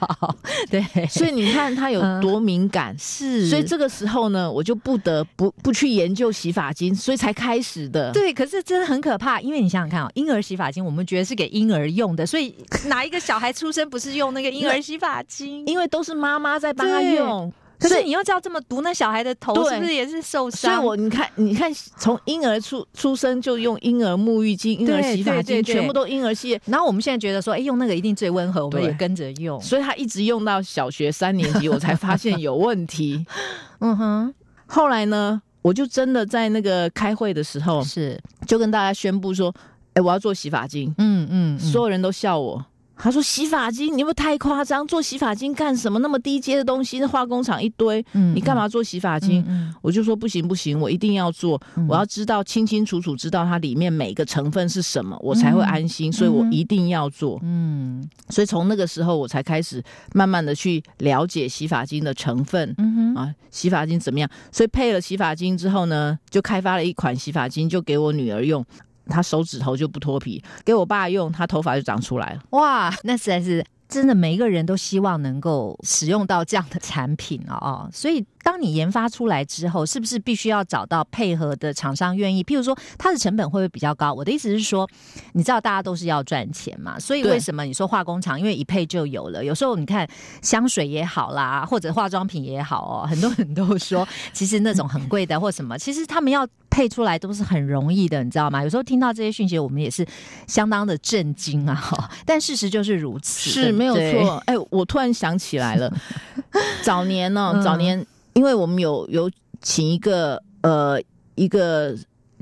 [0.71, 2.97] 对，所以你看她有多敏感。
[2.97, 3.49] 是。
[3.49, 8.13] 所以这个时候呢，我就不得不不去研究洗发精，所以才开始的。
[8.13, 12.55] 对，可是真的很可怕，因为你想想看哦，婴儿洗发精我们觉得是给婴儿用的，所以
[12.87, 15.67] 哪一个小孩出生不是用那个婴儿洗发精？
[15.67, 20.87] 因为都是妈妈在帮他用，可是你又知道这么毒，那小孩的头是不是也是受伤所以？
[20.87, 29.59] 我你看，你看从婴儿出出生就用婴儿沐浴巾、婴儿洗发精，全部都婴儿系列，然后我们现在觉得说，哎，用那个一定最温和，我们也跟着用。
[29.63, 33.25] 所以他一直用到小学三年级，我才发现有问题。
[33.81, 34.35] 嗯哼，
[34.67, 39.55] 后来呢，我就真的在那个开会的时候，是，就跟大家宣布说
[39.95, 40.95] ：“哎、我要做洗发精。
[40.99, 42.63] 嗯嗯，所有人都笑我。
[43.03, 44.87] 他说洗发精，你会太夸张？
[44.87, 45.99] 做洗发精干什么？
[46.01, 49.43] 那么低阶的东西，那化工厂一堆，嗯你干嘛做洗发精？
[49.49, 57.39] 嗯我就说不行不行，我一定要做，嗯我要知道清清楚楚知道它里面每个成分是什么，我才会安心，所以我一定要做。
[57.43, 62.75] 嗯所以从那个时候我才开始慢慢的去了解洗发精的成分。
[63.17, 64.29] 啊，洗发精怎么样？
[64.53, 68.65] 所以配了洗发精之后呢，就开发了一款洗发精，就给我女儿用，
[69.11, 72.43] 他手指头就不脱皮；给我爸用，他头发就长出来了。
[72.51, 77.91] 哇，那实在是真的，每一个人都希望能够使用到这样的产品哦。
[77.93, 82.43] 所以，当你研发出来之后，是不是必须要找到配合的厂商愿意？
[82.43, 84.13] 譬如说，它的成本会不会比较高？
[84.13, 84.89] 我的意思是说，
[85.33, 89.45] 你知道大家都是要赚钱嘛，所以为什么你说化工厂，因为一配就有了？
[89.45, 90.09] 有时候你看
[90.43, 98.63] 香水也好啦，或者化妆品也好哦，很多人都说，其实那种很贵的或什么， 其实他们要配出来都是很容易的，你知道吗？
[98.63, 100.07] 有时候听到这些讯息，我们也是
[100.47, 101.75] 相当的震惊啊！
[101.75, 104.43] 哈， 但事实就是如此，是没有错。
[104.47, 105.93] 哎、我突然想起来了，
[106.83, 108.05] 早年呢、嗯早年
[108.41, 109.31] 因为我们有有
[109.61, 110.99] 请一个呃
[111.35, 111.95] 一个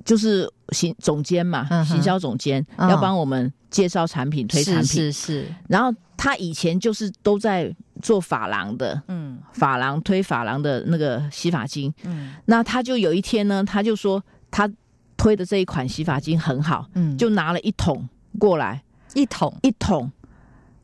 [0.05, 9.41] 就是行总监嘛，嗯行销总监、嗯要帮我们介绍产品、推产品，是是是，然后他以前就是都在做发廊的，嗯。
[9.53, 11.93] 发廊推发廊的那个洗发精。
[12.05, 12.33] 嗯。
[12.45, 14.23] 那他就有一天呢，他就说
[14.53, 14.71] 他
[15.17, 18.81] 推的这一款洗发精很好，嗯，就拿了一桶过来，
[19.15, 19.53] 一桶？
[19.63, 20.09] 一桶，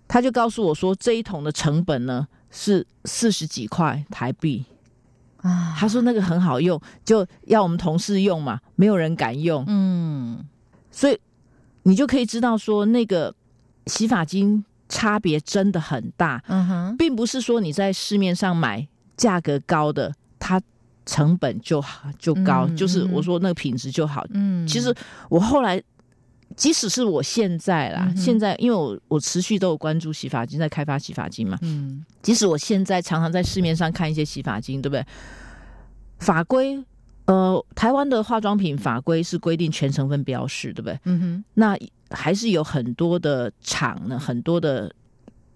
[0.09, 4.65] 他就告诉我说这一桶的成本呢是四十几块台币。
[5.45, 10.45] 啊，他说那个很好用，就要我们同事用嘛，没有人敢用，嗯
[10.91, 11.19] 所以
[11.83, 13.35] 你就可以知道说那个
[13.87, 16.43] 洗发精差别真的很大。
[16.49, 18.87] 嗯哼，并不是说你在市面上买
[19.17, 20.61] 价格高的，它
[21.05, 24.25] 成本就好就高，嗯就是嗯我说那个品质就好。
[24.31, 24.95] 嗯，其实
[25.29, 25.83] 我后来，
[26.57, 35.07] 即使是我现在啦，嗯现在因为我我持续都有关注洗发精，在开发洗发精嘛，嗯即使我现在常常在市面上看一些洗发精，对不对？
[36.19, 36.83] 法规。
[37.27, 41.01] 呃，台湾的化妆品法规是规定全成分标示，对不对？
[41.05, 41.75] 嗯哼那
[42.11, 44.95] 还是有很多的厂呢，很多的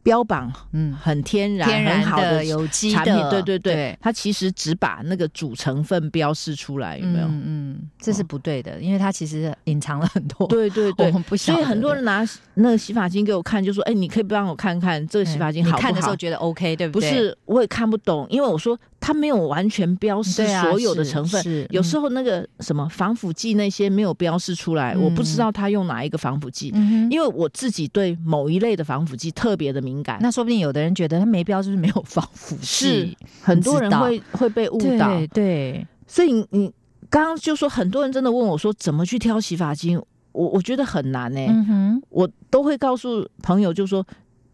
[0.02, 7.26] 标榜嗯，很天然、天然很好的有机产品，对对对，它其实只把那个主成分标示出来，有没有？
[7.26, 11.06] 嗯嗯，这是不对的，因为它其实隐藏了很多， 对对对。
[11.08, 12.22] 我们不所以很多人拿
[12.54, 15.78] 那个洗发精给我看，就说：“哎，你可以帮我看看这个洗发精好不好？
[15.78, 17.10] 你看的时候？”觉得 OK，对不对？
[17.10, 21.40] 不是，我也看不懂，因为我说它没有完全标示所有的成分。
[21.42, 30.18] 是有时候，那个什么防腐剂那些没有标示出来，嗯我不知道它用哪一个防腐剂，嗯，因为我自己对某一类的防腐剂特别的敏感。
[30.20, 33.16] 那说不定有的人觉得它没标是不是没有防腐是剂？
[33.40, 36.72] 很多人会会被误导，对对，所以你你
[37.08, 39.98] 刚刚就说很多人真的问我说怎么去挑洗发精，
[40.32, 44.06] 我我觉得很难呢、嗯哼，我都会告诉朋友就说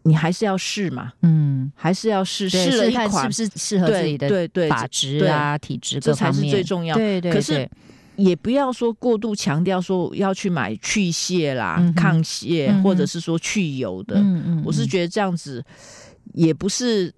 [0.03, 3.09] 你还是要试嘛，嗯，还是要试，试了一款。
[3.09, 6.95] 是不是适合自己的对对对发质啊、体质这才是最重要。
[6.95, 7.69] 对对，可是对
[8.17, 14.15] 也不要说过度强调说要去买去屑啦、嗯抗屑，嗯或者是说去油的。
[14.17, 14.63] 嗯嗯，嗯。
[14.65, 15.63] 我是觉得这样子
[16.33, 17.13] 也不是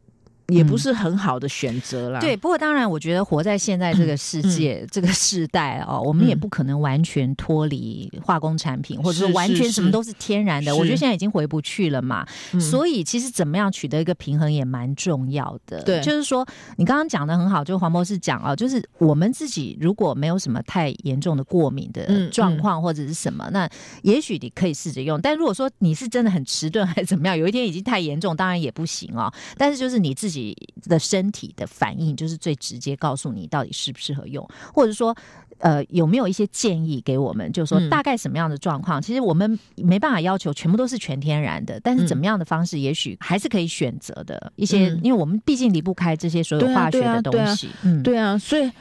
[0.47, 2.19] 也不是很好的选择啦。
[2.19, 10.71] 对，不过当然，我觉得活在现在这个世界、这个时代哦，我们也嗯不可能完全脱离化工产品，或者说是完全什么都是天然的。
[10.71, 15.81] 是我觉得现在已经回不去了嘛，嗯所以其实怎么样取得一个平衡也蛮重要的。
[15.83, 23.69] 对就是说你刚刚讲的很好，就黄博士讲哦，就是我们自己如果没有什么太严重的过敏的嗯状况或者是什么，那
[24.03, 25.19] 也许你可以试着用。
[25.19, 29.29] 但如果说你是真的很迟钝还是怎么样，有一天已经太严重，当然也不行哦。
[29.57, 30.36] 但是就是你自己
[30.83, 35.15] 的身体的反应，就是最直接告诉你到底适不适合用，或者说。
[35.59, 37.51] 呃，有没有一些建议给我们？
[37.51, 39.01] 就是说，嗯大概什么样的状况？
[39.01, 47.69] 其实我们没办法要求全部都是全天然的，但是嗯怎么样的方式，也许还是可以选择的一些，嗯因为我们毕竟离不开这些所有化学对啊对啊的东西。
[47.81, 48.71] 嗯，对啊，所以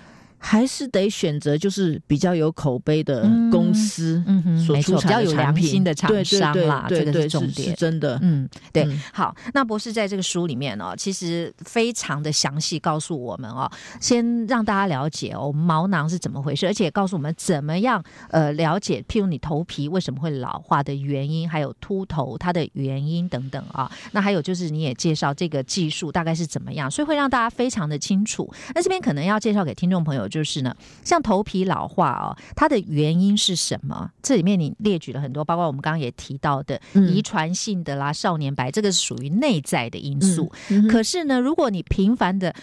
[0.46, 7.74] 还是得选择就是比较有口碑的嗯公司嗯哼，所出没错，比较有良产的产品心的厂商啦，这个是重点是。
[7.74, 8.16] 真的。
[8.22, 13.68] 嗯，对，嗯好，那博士在这个书里面哦，其实非常的详细告诉我们哦，
[14.00, 23.90] 先让大家了解哦，毛囊是怎么回事，而且告诉我们怎么样呃了解，譬如你头皮为什么会老化的原因，还有秃头它的原因等等啊。
[24.12, 28.48] 那还有就是你也介绍这个技术大概是怎么样，所以会让大家非常的清楚。
[28.74, 34.10] 那这边可能要介绍给听众朋友就是呢，像头皮老化哦，它的原因是什么？
[34.22, 40.52] 这里面你列举了很多，包括我们刚刚也提到的嗯遗传性的啦、少年白，这个是属于内在的因素。
[40.90, 42.54] 可是呢，如果你频繁的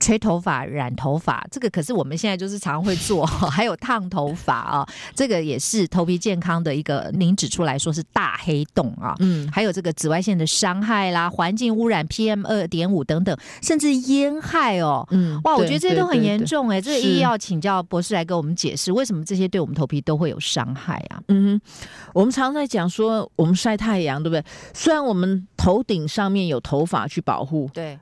[0.00, 9.14] 吹头发、染头发，这个可是我们现在就是常会做， 还有烫头发啊，这个也是头皮健康的一个，您指出来说是大黑洞啊。
[9.20, 15.06] 嗯，还有这个紫外线的伤害啦，环境污染 PM 二点五等等，甚至烟害哦。
[15.10, 16.40] 嗯，哇，我对觉得这些都很严。
[16.44, 21.20] 重哎，这一一要请教博士来给我们解释，为什么这些对我们头皮都会有伤害啊？
[21.28, 21.70] 嗯哼，
[22.14, 24.42] 我们常常在讲说，我们晒太阳，对不对？
[24.72, 27.98] 虽然我们头顶上面有头发去保护，对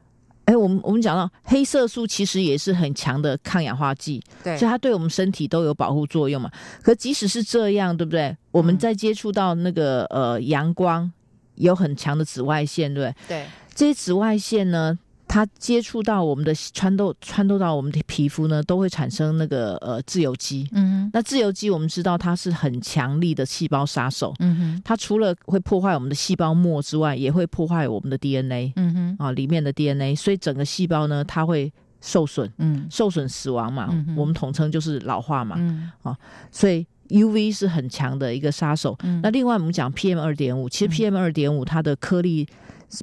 [0.49, 6.51] 哎，我们我们讲到黑色素其实也是很强的抗氧化剂，对所以它对我们身体都有保护作用嘛。
[6.83, 8.35] 可即使是这样，对不对？
[8.51, 11.13] 我们嗯在接触到那个呃阳光，
[11.57, 13.45] 有很强的紫外线，对不对？
[13.45, 14.99] 对，这些紫外线呢，
[15.29, 20.67] 它接触到我们的穿透穿透到我们的皮肤呢，都会产生那个呃自由基。
[20.73, 32.87] 嗯那自由基我们知道它是很强力的细胞杀手，哼，嗯哼，它除了会破坏我们的细胞膜之外，也会破坏我们的 DNA 嗯哼，啊里面的 DNA，所以整个细胞呢，它会受损，嗯。
[32.91, 35.91] 受损死亡嘛，嗯我们统称就是老化嘛，嗯。
[36.51, 38.97] 所以 UV 是很强的一个杀手。
[39.03, 39.21] 嗯。
[39.23, 40.93] 那另外我们讲 PM 二点五，其实嗯。
[40.95, 42.47] PM 二点五它的颗粒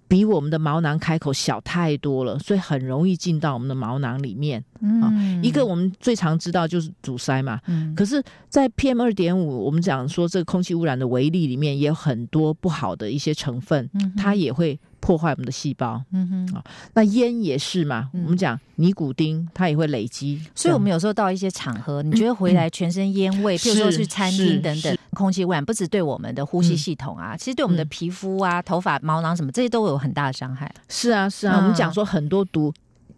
[0.07, 4.63] 比我们的毛囊开口小太多了，所以很容易进到我们的毛囊里面。
[4.81, 5.43] 嗯。
[5.43, 7.93] 一个我们最常知道就是阻塞嘛，嗯。
[7.95, 16.01] 可是，在 PM 二点五，我们讲说这个空气污染的微粒里面也有很多不好的一些成分，嗯它也会破坏我们的细胞。
[16.11, 16.63] 嗯哼。
[16.93, 20.41] 那烟也是嘛，嗯我们讲尼古丁，它也会累积。
[20.55, 30.73] 所以，我们有时候到一些场合，你觉得回来全身烟味，譬如说是去餐是厅等等，空气污染不止对我们的呼吸嗯系统啊，其实对我们的嗯皮肤啊、头发、毛囊什么，这些都有很大的伤害。
[30.89, 32.73] 是啊是啊，嗯我们讲说很多毒，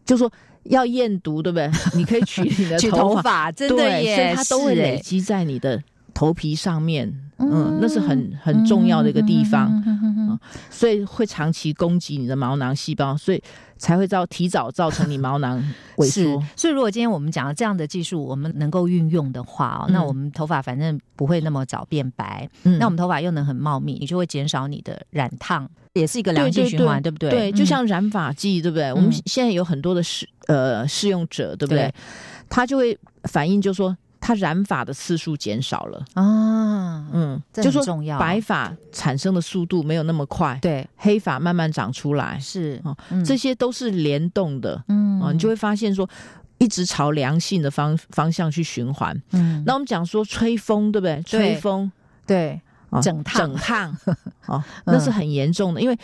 [0.06, 0.30] 就说
[0.64, 1.72] 要验毒，对不对？
[1.96, 5.82] 你可以取你的 去头发，发，真的对，耶，所以它都会累积在你的
[6.18, 7.13] 头皮上面。
[7.39, 9.72] 嗯，那是很很重要的一个地方。
[10.72, 13.41] 所以会长期攻击你的毛囊细胞，所以
[13.78, 15.63] 才会造提早造成你毛囊
[15.97, 27.30] 萎缩。，所以如果今天我们讲了这样的技术，我们能够运用的话、哦，嗯那我们头发反正不会那么早变白，嗯那我们头发又能很茂密，你就会减少你的染烫，也是一个良性循环，对不对？
[27.30, 28.91] 对，就嗯像染发剂，对不对？
[28.91, 31.93] 我们现在有很多的试呃试用者，对不对对？
[32.49, 33.95] 他就会反映，就说
[34.28, 36.05] 他染发的次数减少了。
[36.15, 38.19] 啊，嗯，这就说很重要。
[38.19, 44.84] 白发产生的速度没有那么快，对黑发慢慢长出来，是啊嗯这些都是联动的。
[44.89, 46.09] 嗯啊，你就会发现说。
[46.59, 49.15] 一直朝良性的方方向去循环。
[49.32, 51.21] 嗯那我们讲说吹风，对不对？
[51.21, 51.91] 吹风
[52.25, 52.59] 对
[52.89, 53.95] 啊整烫整烫，
[54.47, 55.95] 哦，那是很严重的，因为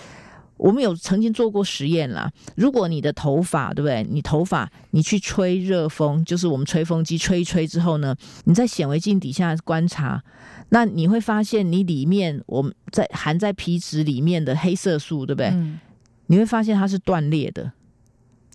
[0.58, 2.32] 我们有曾经做过实验啦。
[2.56, 4.06] 如果你的头发，对不对？
[4.10, 10.24] 你头发你去吹热风，就是我们吹风机吹一吹之后呢，你在显微镜底下观察，
[10.70, 15.48] 那你会发现你里面我们在含在皮脂里面的黑色素，对不对？
[15.48, 15.80] 嗯
[16.28, 17.74] 你会发现它是断裂的，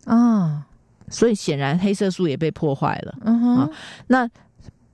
[0.05, 0.65] 啊
[1.07, 3.15] 所以显然黑色素也被破坏了。
[3.21, 3.69] 嗯哼啊
[4.07, 4.29] 那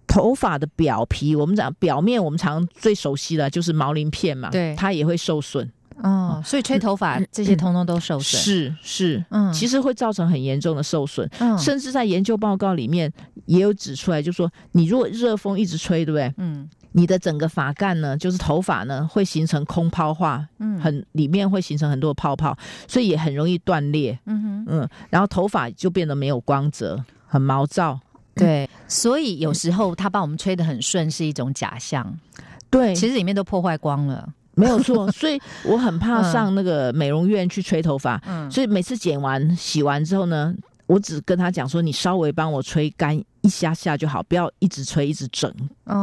[0.06, 5.72] 头发的表皮，我们讲表面，我们常最熟悉的就是毛鳞片嘛，对它也会受损。
[6.02, 9.52] 哦，所以吹头发这些通通都受损，是是，嗯。
[9.54, 11.58] 其实会造成很严重的受损，嗯。
[11.58, 13.12] 甚至在研究报告里面
[13.46, 16.34] 也有指出来，就说你如果热风一直吹，对不对？
[16.38, 16.70] 嗯。
[16.91, 20.80] 你的整个发干呢，就是头发呢，会形成空泡化，嗯。
[20.80, 24.18] 很里面会形成很多泡泡，所以也很容易断裂。
[24.26, 24.66] 嗯哼。
[24.68, 28.00] 嗯，然后头发就变得没有光泽，很毛躁。
[28.34, 32.14] 对，所以有时候他帮我们吹得很顺是一种假象，
[32.70, 34.28] 对，其实里面都破坏光了。
[34.56, 36.32] 没有错，所以我很怕嗯。
[36.32, 38.49] 上那个美容院去吹头发，嗯。
[38.49, 40.53] 所以每次剪完、洗完之后呢，
[40.88, 45.54] 我只跟他讲说，你稍微帮我吹干一下下就好，不要一直吹，一直整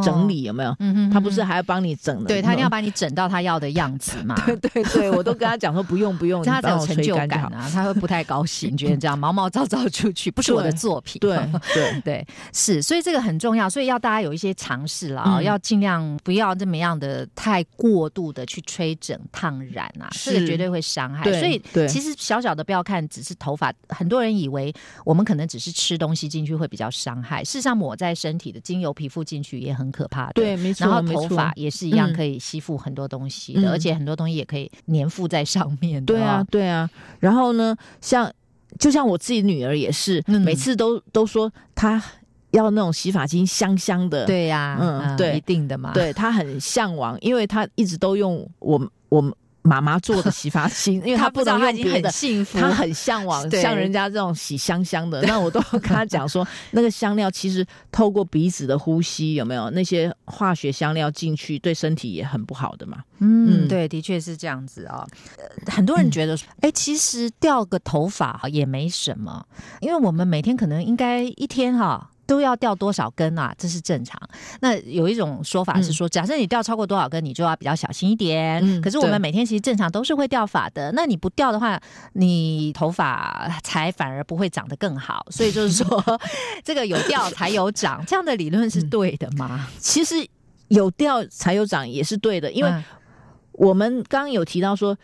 [0.04, 0.70] 整，理，有没有？
[0.78, 4.34] 嗯嗯哼他不是还要帮你整的，对他一定要把你整到他要的样子嘛。
[4.46, 7.16] 对对对，我都跟他讲说不用不用， 他才有成就。
[7.16, 11.20] 感啊，他会不太高兴，觉得这样毛毛躁躁出去不是我的作品。
[11.20, 11.38] 对
[11.72, 21.22] 对对，是，所以这个很重要，所以要大家有一些尝试啦，啊嗯要尽量不要这么样的太过度的去吹整、烫染啊，这个是绝对会伤害。
[21.22, 24.74] 对所以对其实小小的不要看只是头发，很多人以为
[25.04, 30.32] 我们可能只是吃东西进去会比较伤害，事实上抹在身体的精油皮肤进去也很可怕的。
[30.34, 36.90] 对，没错，然后头发也是一样，嗯可以吸附很多东西的，嗯而且很多东西也可以粘附在上面的、对啊，，对啊。
[37.20, 38.28] 然后呢，像
[38.78, 42.02] 就像我自己女儿也是，嗯每次都都说她
[42.50, 45.92] 要那种洗发精香香的，对呀、嗯对一定的嘛。
[45.92, 52.10] 对她很向往，因为她一直都用我我们妈妈做的洗发精， 因为她不知道，她已经很用别的。
[52.10, 62.98] 幸福，她很向往像人家这种洗香香的，那我都跟她讲说，那个香料其实透过鼻子的呼吸，有没有那些化学香料进去，对身体也很不好的嘛。
[63.20, 65.06] 嗯，嗯对，的确是这样子啊、
[65.38, 69.46] 呃很多人觉得说，哎、其实掉个头发哈也没什么，
[69.80, 72.08] 因为我们每天可能应该一天哈。
[72.32, 73.54] 都要掉多少根啊？
[73.58, 74.18] 这是正常。
[74.62, 78.58] 那有一种说法是说，假设你掉超过多少根，你就要比较小心一点。
[78.64, 80.90] 嗯可是我们每天其实正常都是会掉发的。
[80.92, 81.78] 那你不掉的话，
[82.14, 85.26] 你头发才反而不会长得更好。
[85.28, 86.02] 所以就是说，
[86.64, 89.68] 这个有掉才有长，这样的理论是对的吗？
[89.78, 90.26] 其实
[90.68, 92.82] 有掉才有长也是对的，因为嗯
[93.52, 94.96] 我们刚刚有提到说，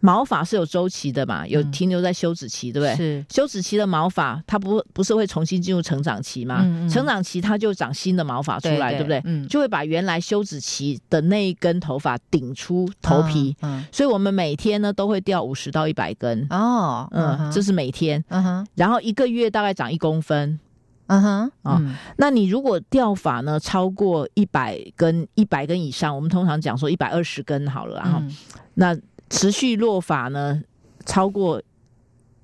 [0.00, 1.70] 毛发是有周期的嘛，有嗯。
[1.70, 2.96] 停留在休止期，对不对？
[2.96, 3.24] 是。
[3.30, 6.60] 休止期的毛发，它不不是会重新进入成长期吗？
[6.62, 6.88] 嗯嗯。
[6.88, 9.20] 成长期它就长新的毛发出来，对不对？
[9.24, 18.66] 嗯，就会把原来休止期的那一根头发顶出头皮，嗯，所以我们每天呢都会掉五十到一百根，嗯哦，嗯，这是是每天，嗯哼。
[18.74, 20.58] 然后一个月大概长一公分。
[21.06, 21.94] 嗯哼啊嗯。
[22.16, 28.36] 那你如果掉发呢超过一百根，一百根以上，我们通常讲说一百二十根好了，然后、嗯。
[28.74, 28.96] 那
[29.30, 30.60] 持续落法呢
[31.06, 31.62] 超过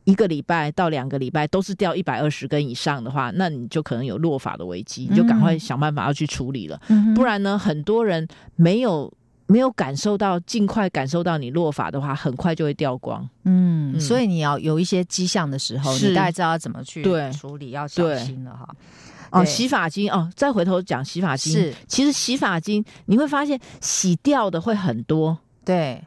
[0.04, 9.12] 一个礼拜到两个礼拜都是掉一百二十根以上的话，那你就可能有落法的危机，你就赶快嗯想办法要去处理了，嗯不然呢，很多人没有。
[9.48, 13.22] 没有感受到，尽快感受到你落法的话，很快就会掉光。
[13.44, 14.00] 嗯，嗯。
[14.00, 17.30] 所以你要有一些迹象的时候，你大概知道要怎么去对。
[17.30, 18.68] 处理，要小心了哈。
[19.30, 26.02] 哦，洗发精哦，再回头讲洗发精，是，其实洗发精你会发现洗掉的会很多，对，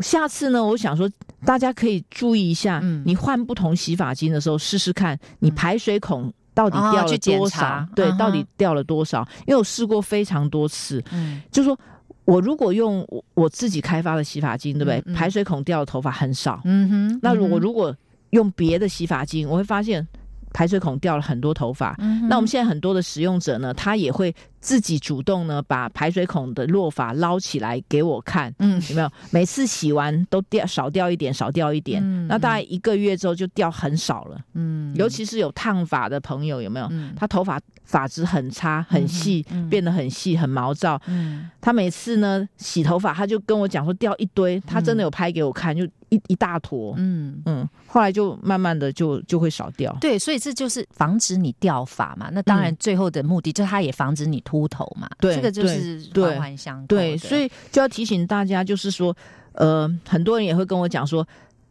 [0.00, 1.10] 下次呢，我想说
[1.44, 3.02] 大家可以注意一下，嗯。
[3.04, 7.88] 你换不同洗发精的时候，试试看你排水孔到底哦掉了多少，查。
[7.94, 9.26] 对，嗯到底掉了多少？
[9.46, 11.40] 因为我试过非常多次，嗯。
[11.50, 11.78] 就说
[12.24, 14.98] 我如果用我我自己开发的洗发精，对不对？
[15.06, 15.14] 嗯嗯。
[15.14, 16.60] 排水孔掉的头发很少。
[16.64, 17.94] 嗯哼，那如果如果
[18.30, 20.06] 用别的洗发精，我会发现
[20.52, 21.96] 排水孔掉了很多头发。
[21.98, 29.10] 嗯那我们现在很多的使用者呢，他也会自己主动呢把排水孔的落发捞起来给我看，嗯有没有？
[29.30, 32.02] 每次洗完都掉少掉一点，少掉一点。
[32.04, 34.38] 嗯那大概一个月之后就掉很少了。
[34.54, 36.86] 嗯尤其是有烫发的朋友，有没有？
[36.90, 41.00] 嗯他头发发质很差，很细，变得很细，很毛躁。
[41.06, 46.94] 嗯他每次呢洗头发，他就跟我讲说掉一堆，他真的有拍给我看，就一一大坨。
[46.98, 47.42] 嗯。
[47.46, 49.96] 嗯，后来就慢慢的就就会少掉。
[50.00, 52.28] 对，所以这就是防止你掉发嘛。
[52.32, 55.08] 那当然，最后的目的就是它也防止你秃头嘛。
[55.20, 56.84] 对这个就是对环环相。
[56.86, 59.16] 对，所以就要提醒大家，就是说，
[59.52, 61.26] 呃，很多人也会跟我讲说，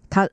[0.09, 0.27] 他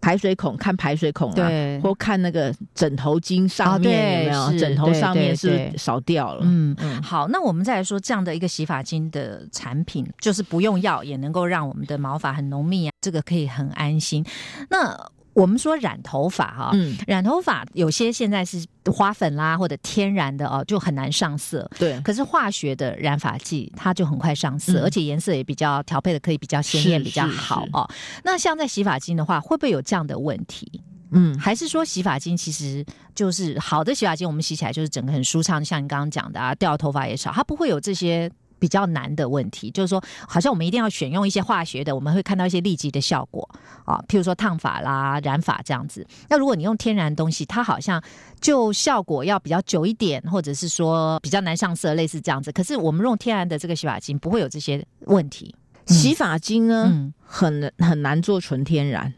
[0.00, 4.50] 排水孔看排水孔啊，对或看那个枕头巾上面有没有？
[4.50, 6.40] 是枕头上面是是少掉了。
[6.44, 6.74] 嗯。
[6.80, 14.24] 嗯，好，那我们再来说这样的一个洗发精的产品，就是不用药也能够让我们的毛发很浓密啊，这个可以很安心。
[14.70, 14.98] 那
[15.34, 21.68] 我们说染头发哈、嗯，染头发有些现在是花粉啦或者天然的哦，就很难上色。
[21.78, 27.88] 对，可是化学的染发剂，它就很快上色，嗯而且颜色也比较调配的可以比较鲜艳，比较好哦。
[28.24, 30.82] 那像在洗发精的话，会不会有这样的问题？
[31.12, 38.30] 嗯，还是说洗发精其实就是好的洗发精，我们洗起来就是整个很舒畅，像你刚刚讲的啊，掉头发也少，它不会有这些。
[38.62, 43.48] 比较难的问题，就是说，好像我们一定要选用一些化学的，我们会看到一些立即的效果
[43.84, 46.06] 啊，譬如说烫发啦、染发这样子。
[46.28, 48.00] 那如果你用天然的东西，它好像
[48.40, 52.52] 就效果要比较久一点，或者是说比较难上色，类似这样子。
[52.52, 55.52] 可是我们用天然的这个洗发精，不会有这些问题。
[55.86, 59.12] 洗发精呢、嗯，很很难做纯天然，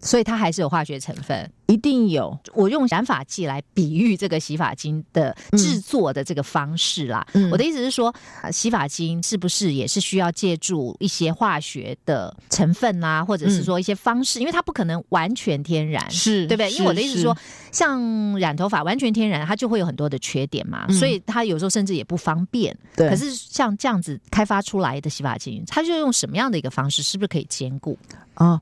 [0.00, 1.50] 所以它还是有化学成分。
[1.66, 2.36] 一定有。
[2.54, 7.26] 我用染发剂来比喻这个洗发精的制作的这个方式啦。
[7.34, 16.10] 嗯我的意思是说，呃洗发精是不是也是需要借助一些化学的成分啊，或者是说一些方式，因为它不可能完全天然。
[16.10, 16.70] 是对不对？
[16.72, 17.36] 因为我的意思是说，，
[17.70, 22.74] 像染头发完全天然，它就会有很多的缺点嘛，嗯所以它有时候甚至也不方便。
[22.96, 27.98] 对，可是像这样子开发出来的洗发精，它就用什么样的一个方式，是不是可以兼顾？
[28.36, 28.58] 哦，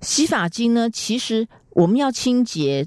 [0.00, 2.86] 洗发精呢，其实我们要清洁。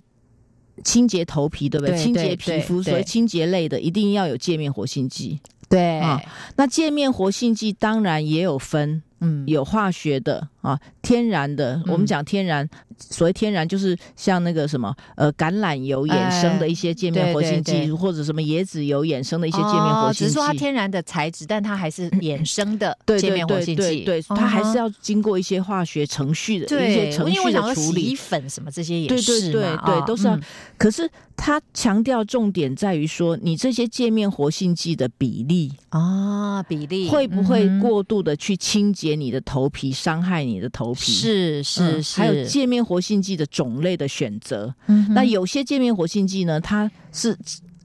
[0.83, 1.95] 清洁头皮，对不对？
[1.95, 5.39] 对清洁皮肤，所以清洁类的一定要有界面活性剂。
[5.69, 6.19] 对啊
[6.55, 11.75] 那界面活性剂当然也有分，嗯，有化学的啊，天然的。
[11.75, 12.67] 嗯我们讲天然，
[12.97, 20.19] 所谓天然就是像那个什么呃橄榄油衍生的一些界面活性剂，哎对对对或者什么椰子油衍生的一些界面活性剂。
[20.19, 28.15] 只是说它天然的材质，但它还是 衍生的界面活性剂，对它还是要经过一些化学程序的一些对，程序因为我想的处理说洗衣。
[28.15, 30.41] 粉什么这些也对对是对对都是要嗯
[30.77, 31.09] 可是
[31.43, 41.11] 它强调重点在于说，你这些界面活性剂的比例啊比例会不会过度的去清洁你的头皮，伤害你的头皮。
[41.11, 44.71] 是是嗯是，还有界面活性剂的种类的选择。
[44.85, 47.35] 嗯那有些界面活性剂呢，它是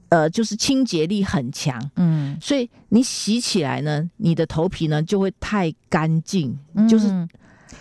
[0.09, 2.37] 呃就是清洁力很强，嗯。
[2.39, 6.55] 所以你洗起来呢，你的头皮呢就会太干净，
[6.87, 7.27] 就是嗯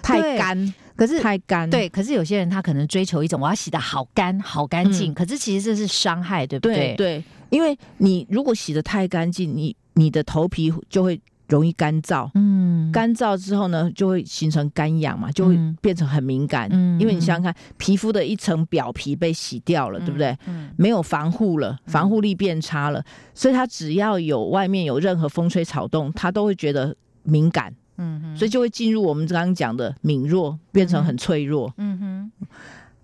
[0.00, 0.38] 太对。
[0.38, 1.68] 干，可是太干。
[1.68, 5.14] 对，可是有些人他可能追求一种我要洗的好干好干净，嗯。
[5.14, 6.94] 可是其实这是伤害，对不对？
[6.96, 12.28] 对，因为你如果洗的太干净，你你的头皮就会容易干燥。
[12.34, 16.68] 嗯，干燥之后呢，就会形成干痒嘛，就会嗯变成很敏感。
[16.72, 16.98] 嗯。
[16.98, 20.36] 因为你想想看，皮肤的一层表皮被洗掉了，对不对？
[20.46, 20.70] 嗯。
[20.76, 31.72] 没有防护了，防护力变差了，所以它只要有外面有任何风吹草动，它都会觉得敏感，嗯哼所以就会进入我们刚刚讲的敏弱，变成很脆弱。
[31.78, 32.46] 嗯哼，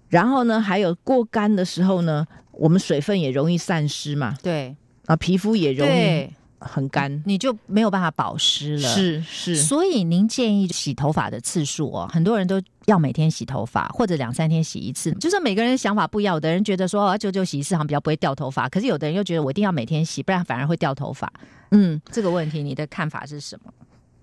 [0.09, 4.76] 然后呢，还有过干的时候呢，我们水分也容易散失嘛，对
[5.07, 6.28] 啊，皮肤也容易，
[6.59, 7.22] 很干。
[7.26, 8.88] 你就没有办法保湿了。。
[8.88, 15.11] 是是，所以您建议洗头发的次数哦，很多人都要每天洗头发，或者两三天洗一次。
[15.14, 21.32] 就是每个人的想法不一样，有的人觉得说哦，久久洗一次好像比较不会掉头发，可是有的人又觉得我一定要每天洗，不然反而会掉头发。
[21.70, 23.72] 嗯，这个问题你的看法是什么？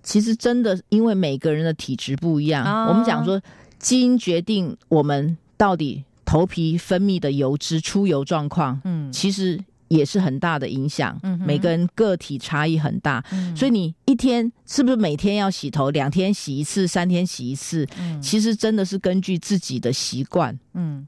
[0.02, 3.40] 其实真的因为每个人的体质不一样，哦我们讲说
[3.78, 11.18] 基因决定我们到底头皮分泌的油脂出油状况，嗯其实也是很大的影响。
[11.22, 15.90] 嗯哼每个人个体差异很大，嗯所以你一天是不是每天要洗头？
[15.90, 17.86] 两天洗一次，三天洗一次？
[17.98, 20.58] 嗯其实真的是根据自己的习惯。
[20.74, 21.06] 嗯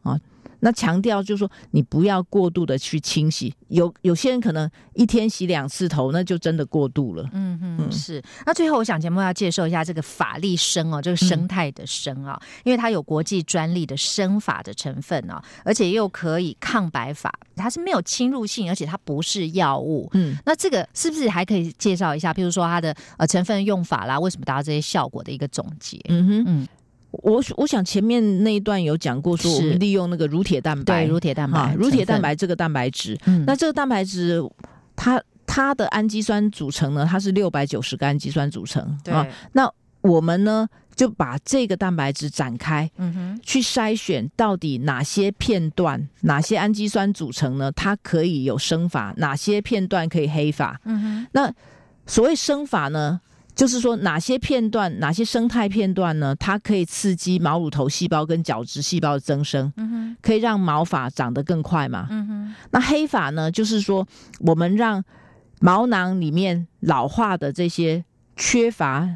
[0.65, 3.53] 那强调就是说，你不要过度的去清洗。
[3.67, 7.29] 有有些人可能一天洗两次头，那就真的过度了。
[7.33, 8.23] 嗯嗯，是。
[8.47, 20.09] 那最后，我想节目要介绍一下这个法力生哦，这个生态的生啊、因为它有国际专利的生法的成分哦，而且又可以抗白发，它是没有侵入性，而且它不是药物。
[20.13, 22.33] 嗯，那这个是不是还可以介绍一下？
[22.33, 25.99] 譬如说它的呃成分用法啦，为什么达到这些效果的一个总结？
[26.09, 26.69] 嗯哼，嗯，
[27.13, 34.43] 我我想前面那一段有讲过，说我们利用那个乳铁蛋白，对，乳铁蛋白啊，乳铁蛋白这个蛋白质，嗯，那这个蛋白质
[34.97, 39.27] 它它的氨基酸组成呢，它是六百九十个氨基酸组成对，啊。
[39.53, 47.71] 那我们呢就把这个蛋白质展开，嗯哼，去筛选到底哪些片段、哪些氨基酸组成呢？
[47.73, 50.81] 它可以有生法，哪些片段可以黑法？
[50.85, 51.53] 嗯哼，那
[52.07, 53.21] 所谓生法呢，
[53.55, 62.07] 就是说哪些片段、哪些生态片段呢，它可以刺激毛乳头细胞跟角质细胞的增生，嗯哼，可以让毛发长得更快嘛。
[62.11, 64.07] 嗯哼，那黑发呢，就是说
[64.41, 65.05] 我们让
[65.61, 68.03] 毛囊里面老化的这些
[68.37, 69.09] 缺乏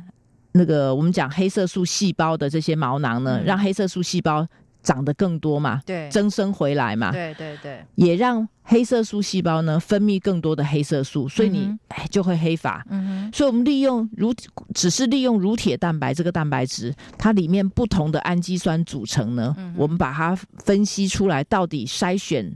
[0.52, 3.44] 那个我们讲黑色素细胞的这些毛囊呢，嗯。
[3.44, 4.46] 让黑色素细胞
[4.86, 12.86] 长得更多嘛，对，增生回来嘛，对对对，也让黑色素细胞呢分泌更多的黑色素，所以你、嗯哎就会黑发。
[12.88, 14.32] 嗯所以，我们利用乳，
[14.74, 22.48] 只是利用乳铁蛋白这个蛋白质，它里面不同的氨基酸组成呢，嗯我们把它分析出来，到底筛选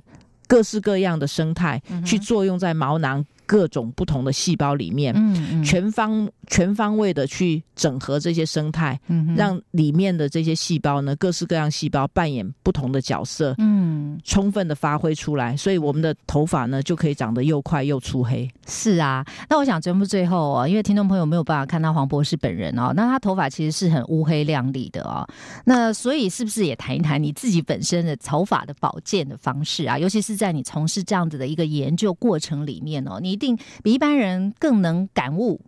[0.46, 18.48] 各式各样的生态，嗯去作用在毛囊各种不同的细胞里面，嗯嗯，全方全方位的去整合这些生态，嗯让里面的这些细胞呢，各式各样细胞扮演不同的角色，嗯充分的发挥出来，所以我们的头发呢就可以长得又快又粗黑。
[18.68, 25.26] 是啊，那我想节目最后哦，因为听众朋友没有办法看到黄博士本人哦，那他头发其实是很乌黑亮丽的哦，
[25.64, 29.98] 那所以是不是也谈一谈你自己本身的头发的保健的方式啊？
[29.98, 35.60] 尤其是在你从事这样子的一个研究过程里面哦，你一定比一般人更能感悟。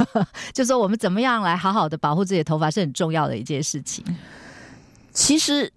[0.54, 4.02] 就说我们怎么样来好好的保护自己的头发是很重要的一件事情。
[5.12, 5.70] 其实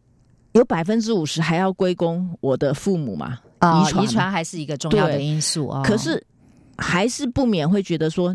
[0.54, 5.82] 有百分之五十还要归功我的父母嘛，啊遗传遗传还是一个重要的因素哦。
[5.84, 6.26] 可是
[6.78, 8.34] 还是不免会觉得说。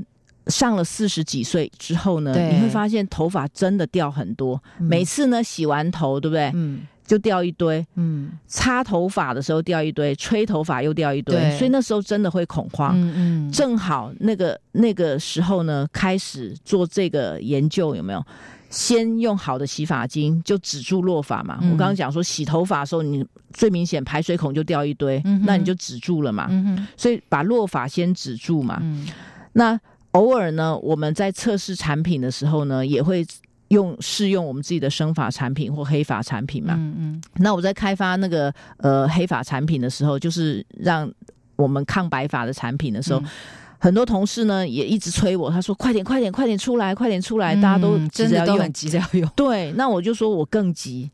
[0.49, 4.63] 上了四十几岁之后呢，你会发现头发真的掉很多。
[4.79, 6.53] 嗯每次呢洗完头，对不对？
[6.55, 7.87] 嗯就掉一堆。
[7.97, 12.93] 嗯擦头发的时候掉一堆，吹头发又掉一堆对，所以那时候真的会恐慌。
[12.97, 18.25] 嗯嗯，正好那个那个时候呢，开始做这个研究，有没有？
[18.71, 21.59] 先用好的洗发精就止住落发嘛。
[21.63, 26.49] 嗯我刚刚讲说洗头发的时候，你最明显排水孔就掉一堆，嗯那你就止住了嘛。
[26.51, 28.79] 嗯哼所以把落发先止住嘛。
[28.83, 29.07] 嗯
[29.53, 29.79] 那
[30.11, 33.25] 偶尔呢，我们在测试产品的时候呢，也会
[33.69, 36.75] 用试用我们自己的生发产品或黑发产品嘛。
[36.77, 41.11] 嗯嗯那我在开发那个呃黑发产品的时候，就是让
[41.57, 43.27] 我们抗白发的产品的时候，嗯
[43.79, 48.73] 很多同事呢也一直催我，他说：“快点，快点，快点出来，快点出来！”大家都嗯急着要用真的都很。
[48.73, 49.31] 急着要用。
[49.37, 51.11] 对，那我就说我更急，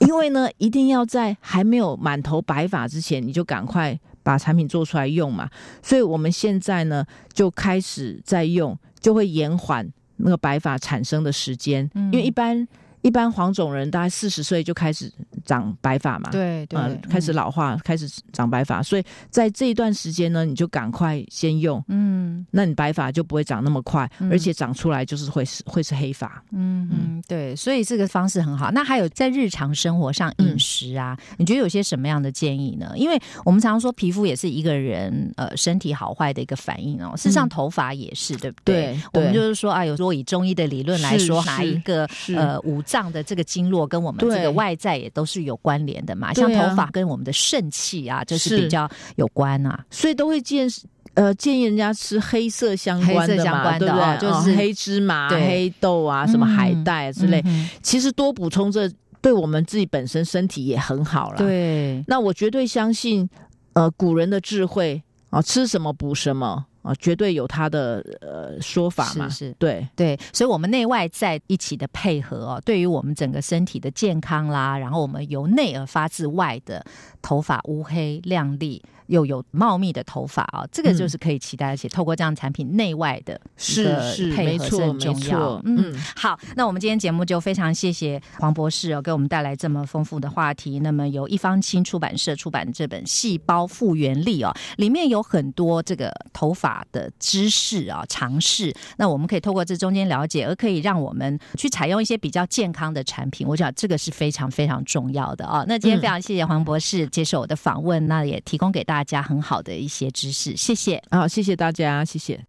[0.00, 5.48] 因为呢，一定要在还没有满头白发之前，你就赶快把产品做出来用嘛。
[5.82, 12.12] 所以我们现在呢就开始在用，就会延缓那个白发产生的时间，嗯。
[12.12, 12.66] 因为一般
[13.04, 15.12] 一般黄种人大概四十岁就开始
[15.44, 26.42] 长白发嘛，对对、呃，开始老化，开始长白发，所以在这一段时间呢，你就赶快先用，嗯那你白发就不会长那么快，嗯而且长出来就是会是会是黑发。
[26.52, 28.70] 嗯嗯，对，所以这个方式很好。
[28.70, 32.92] 那还有在日常生活上嗯饮食啊，你觉得有些什么样的建议呢？
[32.96, 38.74] 因为我们常常说皮肤也是一个人呃身体好坏的一个反应哦，事实上嗯头发也是，对不对？
[38.74, 48.58] 对我们就是说啊，有时候以中医的理论来说，是哪一个呃五脏的这个经络跟我们这个外在也都是有关联的嘛，像头发跟我们的肾气啊，就是是。
[48.60, 49.84] 比较有关啊。
[49.90, 50.68] 所以都会建
[51.14, 54.04] 呃建议人家吃黑色相关的嘛，黑色相关的对不对？
[54.04, 58.88] 哦就是哦黑芝麻、黑豆啊，什么海带之类，嗯其实多补充这
[59.20, 63.28] 对我们自己本身身体也很好啦。，对，那我绝对相信，
[63.72, 69.28] 呃，古人的智慧啊，吃什么补什么啊，绝对有他的呃说法嘛。
[69.28, 76.84] 是是对，对，所以，我们内外在一起的配合哦，对于我们整个身体的健康啦，然后我们由内而发自外的
[77.22, 85.62] 头发乌黑亮丽又有茂密的头发啊、这个嗯就是可以期待，而且透过这样产品内外的一是是配合是没错很重要。
[85.64, 90.80] 嗯，嗯好，那我们今天节目就非常谢谢黄博士哦，给我们带来这么丰富的话题。
[90.80, 98.74] 那么由一方青出版社出版这本《细胞复原力》哦，里面有很多这个头发的知识啊、尝试。
[98.96, 103.46] 那我们可以透过这中间了解，而可以让我们去采用一些比较健康的产品。
[103.46, 105.64] 我想这个是非常非常重要的哦。
[105.66, 111.02] 那今天非常谢谢黄博士接受我的访问，那也提供给大大家很好的一些知识，谢谢。
[111.10, 112.40] 好，谢谢大家，谢谢。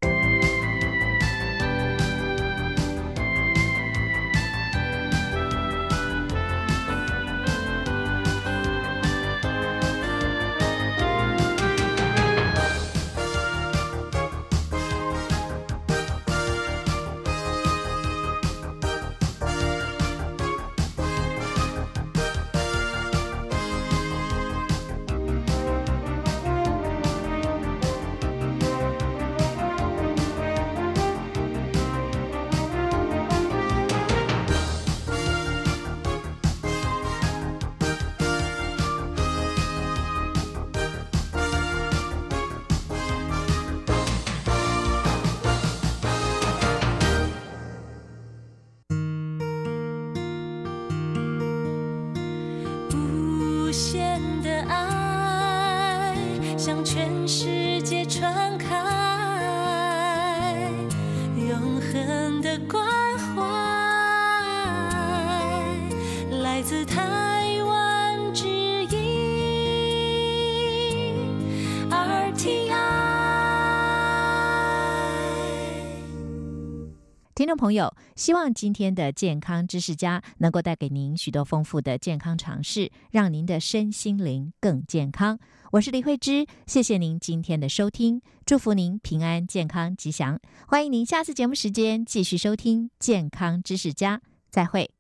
[77.56, 85.40] 朋友，希望今天的健康知识家能够带给您许多丰富的健康常识，让您的身心灵更健康。
[85.72, 90.40] 我是李慧芝，谢谢您今天的收听，祝福您平安、健康、吉祥。
[90.68, 94.18] 欢迎您下次节目时间继续收听《健康知识家》，
[94.50, 94.95] 再会。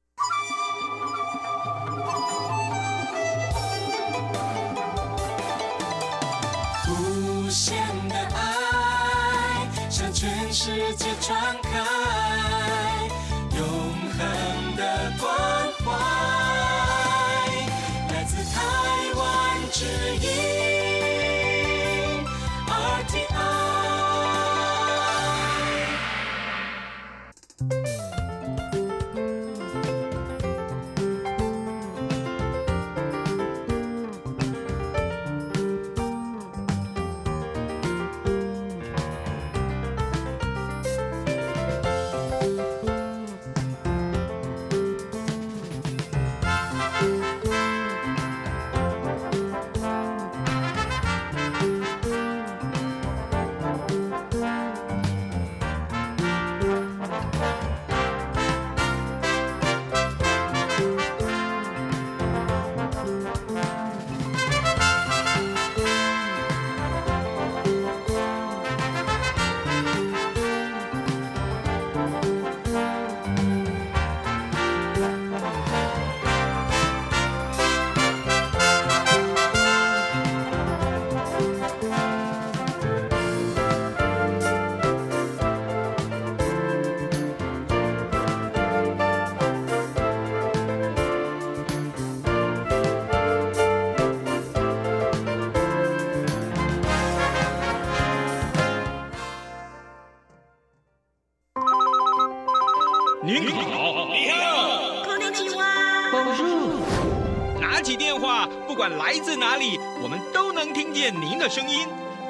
[110.95, 111.85] 见您的声音。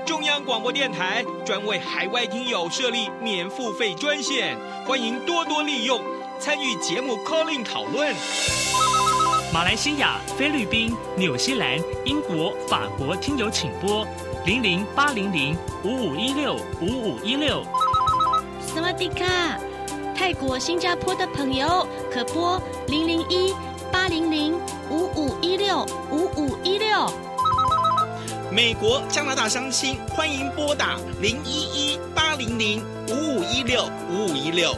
[0.07, 4.57] 中央广播电台专为海外听友设立免付费专线，
[4.87, 6.01] 欢迎多多利用，
[6.39, 8.11] 参与节目 calling 讨论。
[9.53, 14.03] 马来西亚、菲律宾、纽西兰、英国、法国听友请拨
[14.45, 17.63] 零零八零零五五一六五五一六。
[18.59, 19.59] 斯瓦迪卡，
[20.15, 23.53] 泰国、新加坡的朋友可拨零零一
[23.91, 24.59] 八零零
[24.89, 27.07] 五五一六五五一六。
[28.55, 34.73] 美国、加拿大乡亲欢迎拨打零一一八零零五五一六五五一六。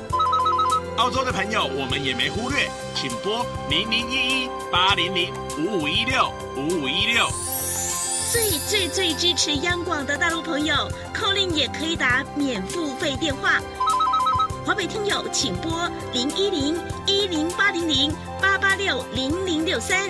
[0.98, 7.28] 澳洲的朋友我们也没忽略，请拨零零一一八零零五五一六五五一六。
[8.32, 10.74] 最最最支持央广的大陆朋友，
[11.14, 13.62] 扣令也可以打免付费电话。
[14.66, 16.76] 华北听友请拨零一零
[17.06, 18.12] 一零八零零
[18.42, 20.10] 八八六零零六三。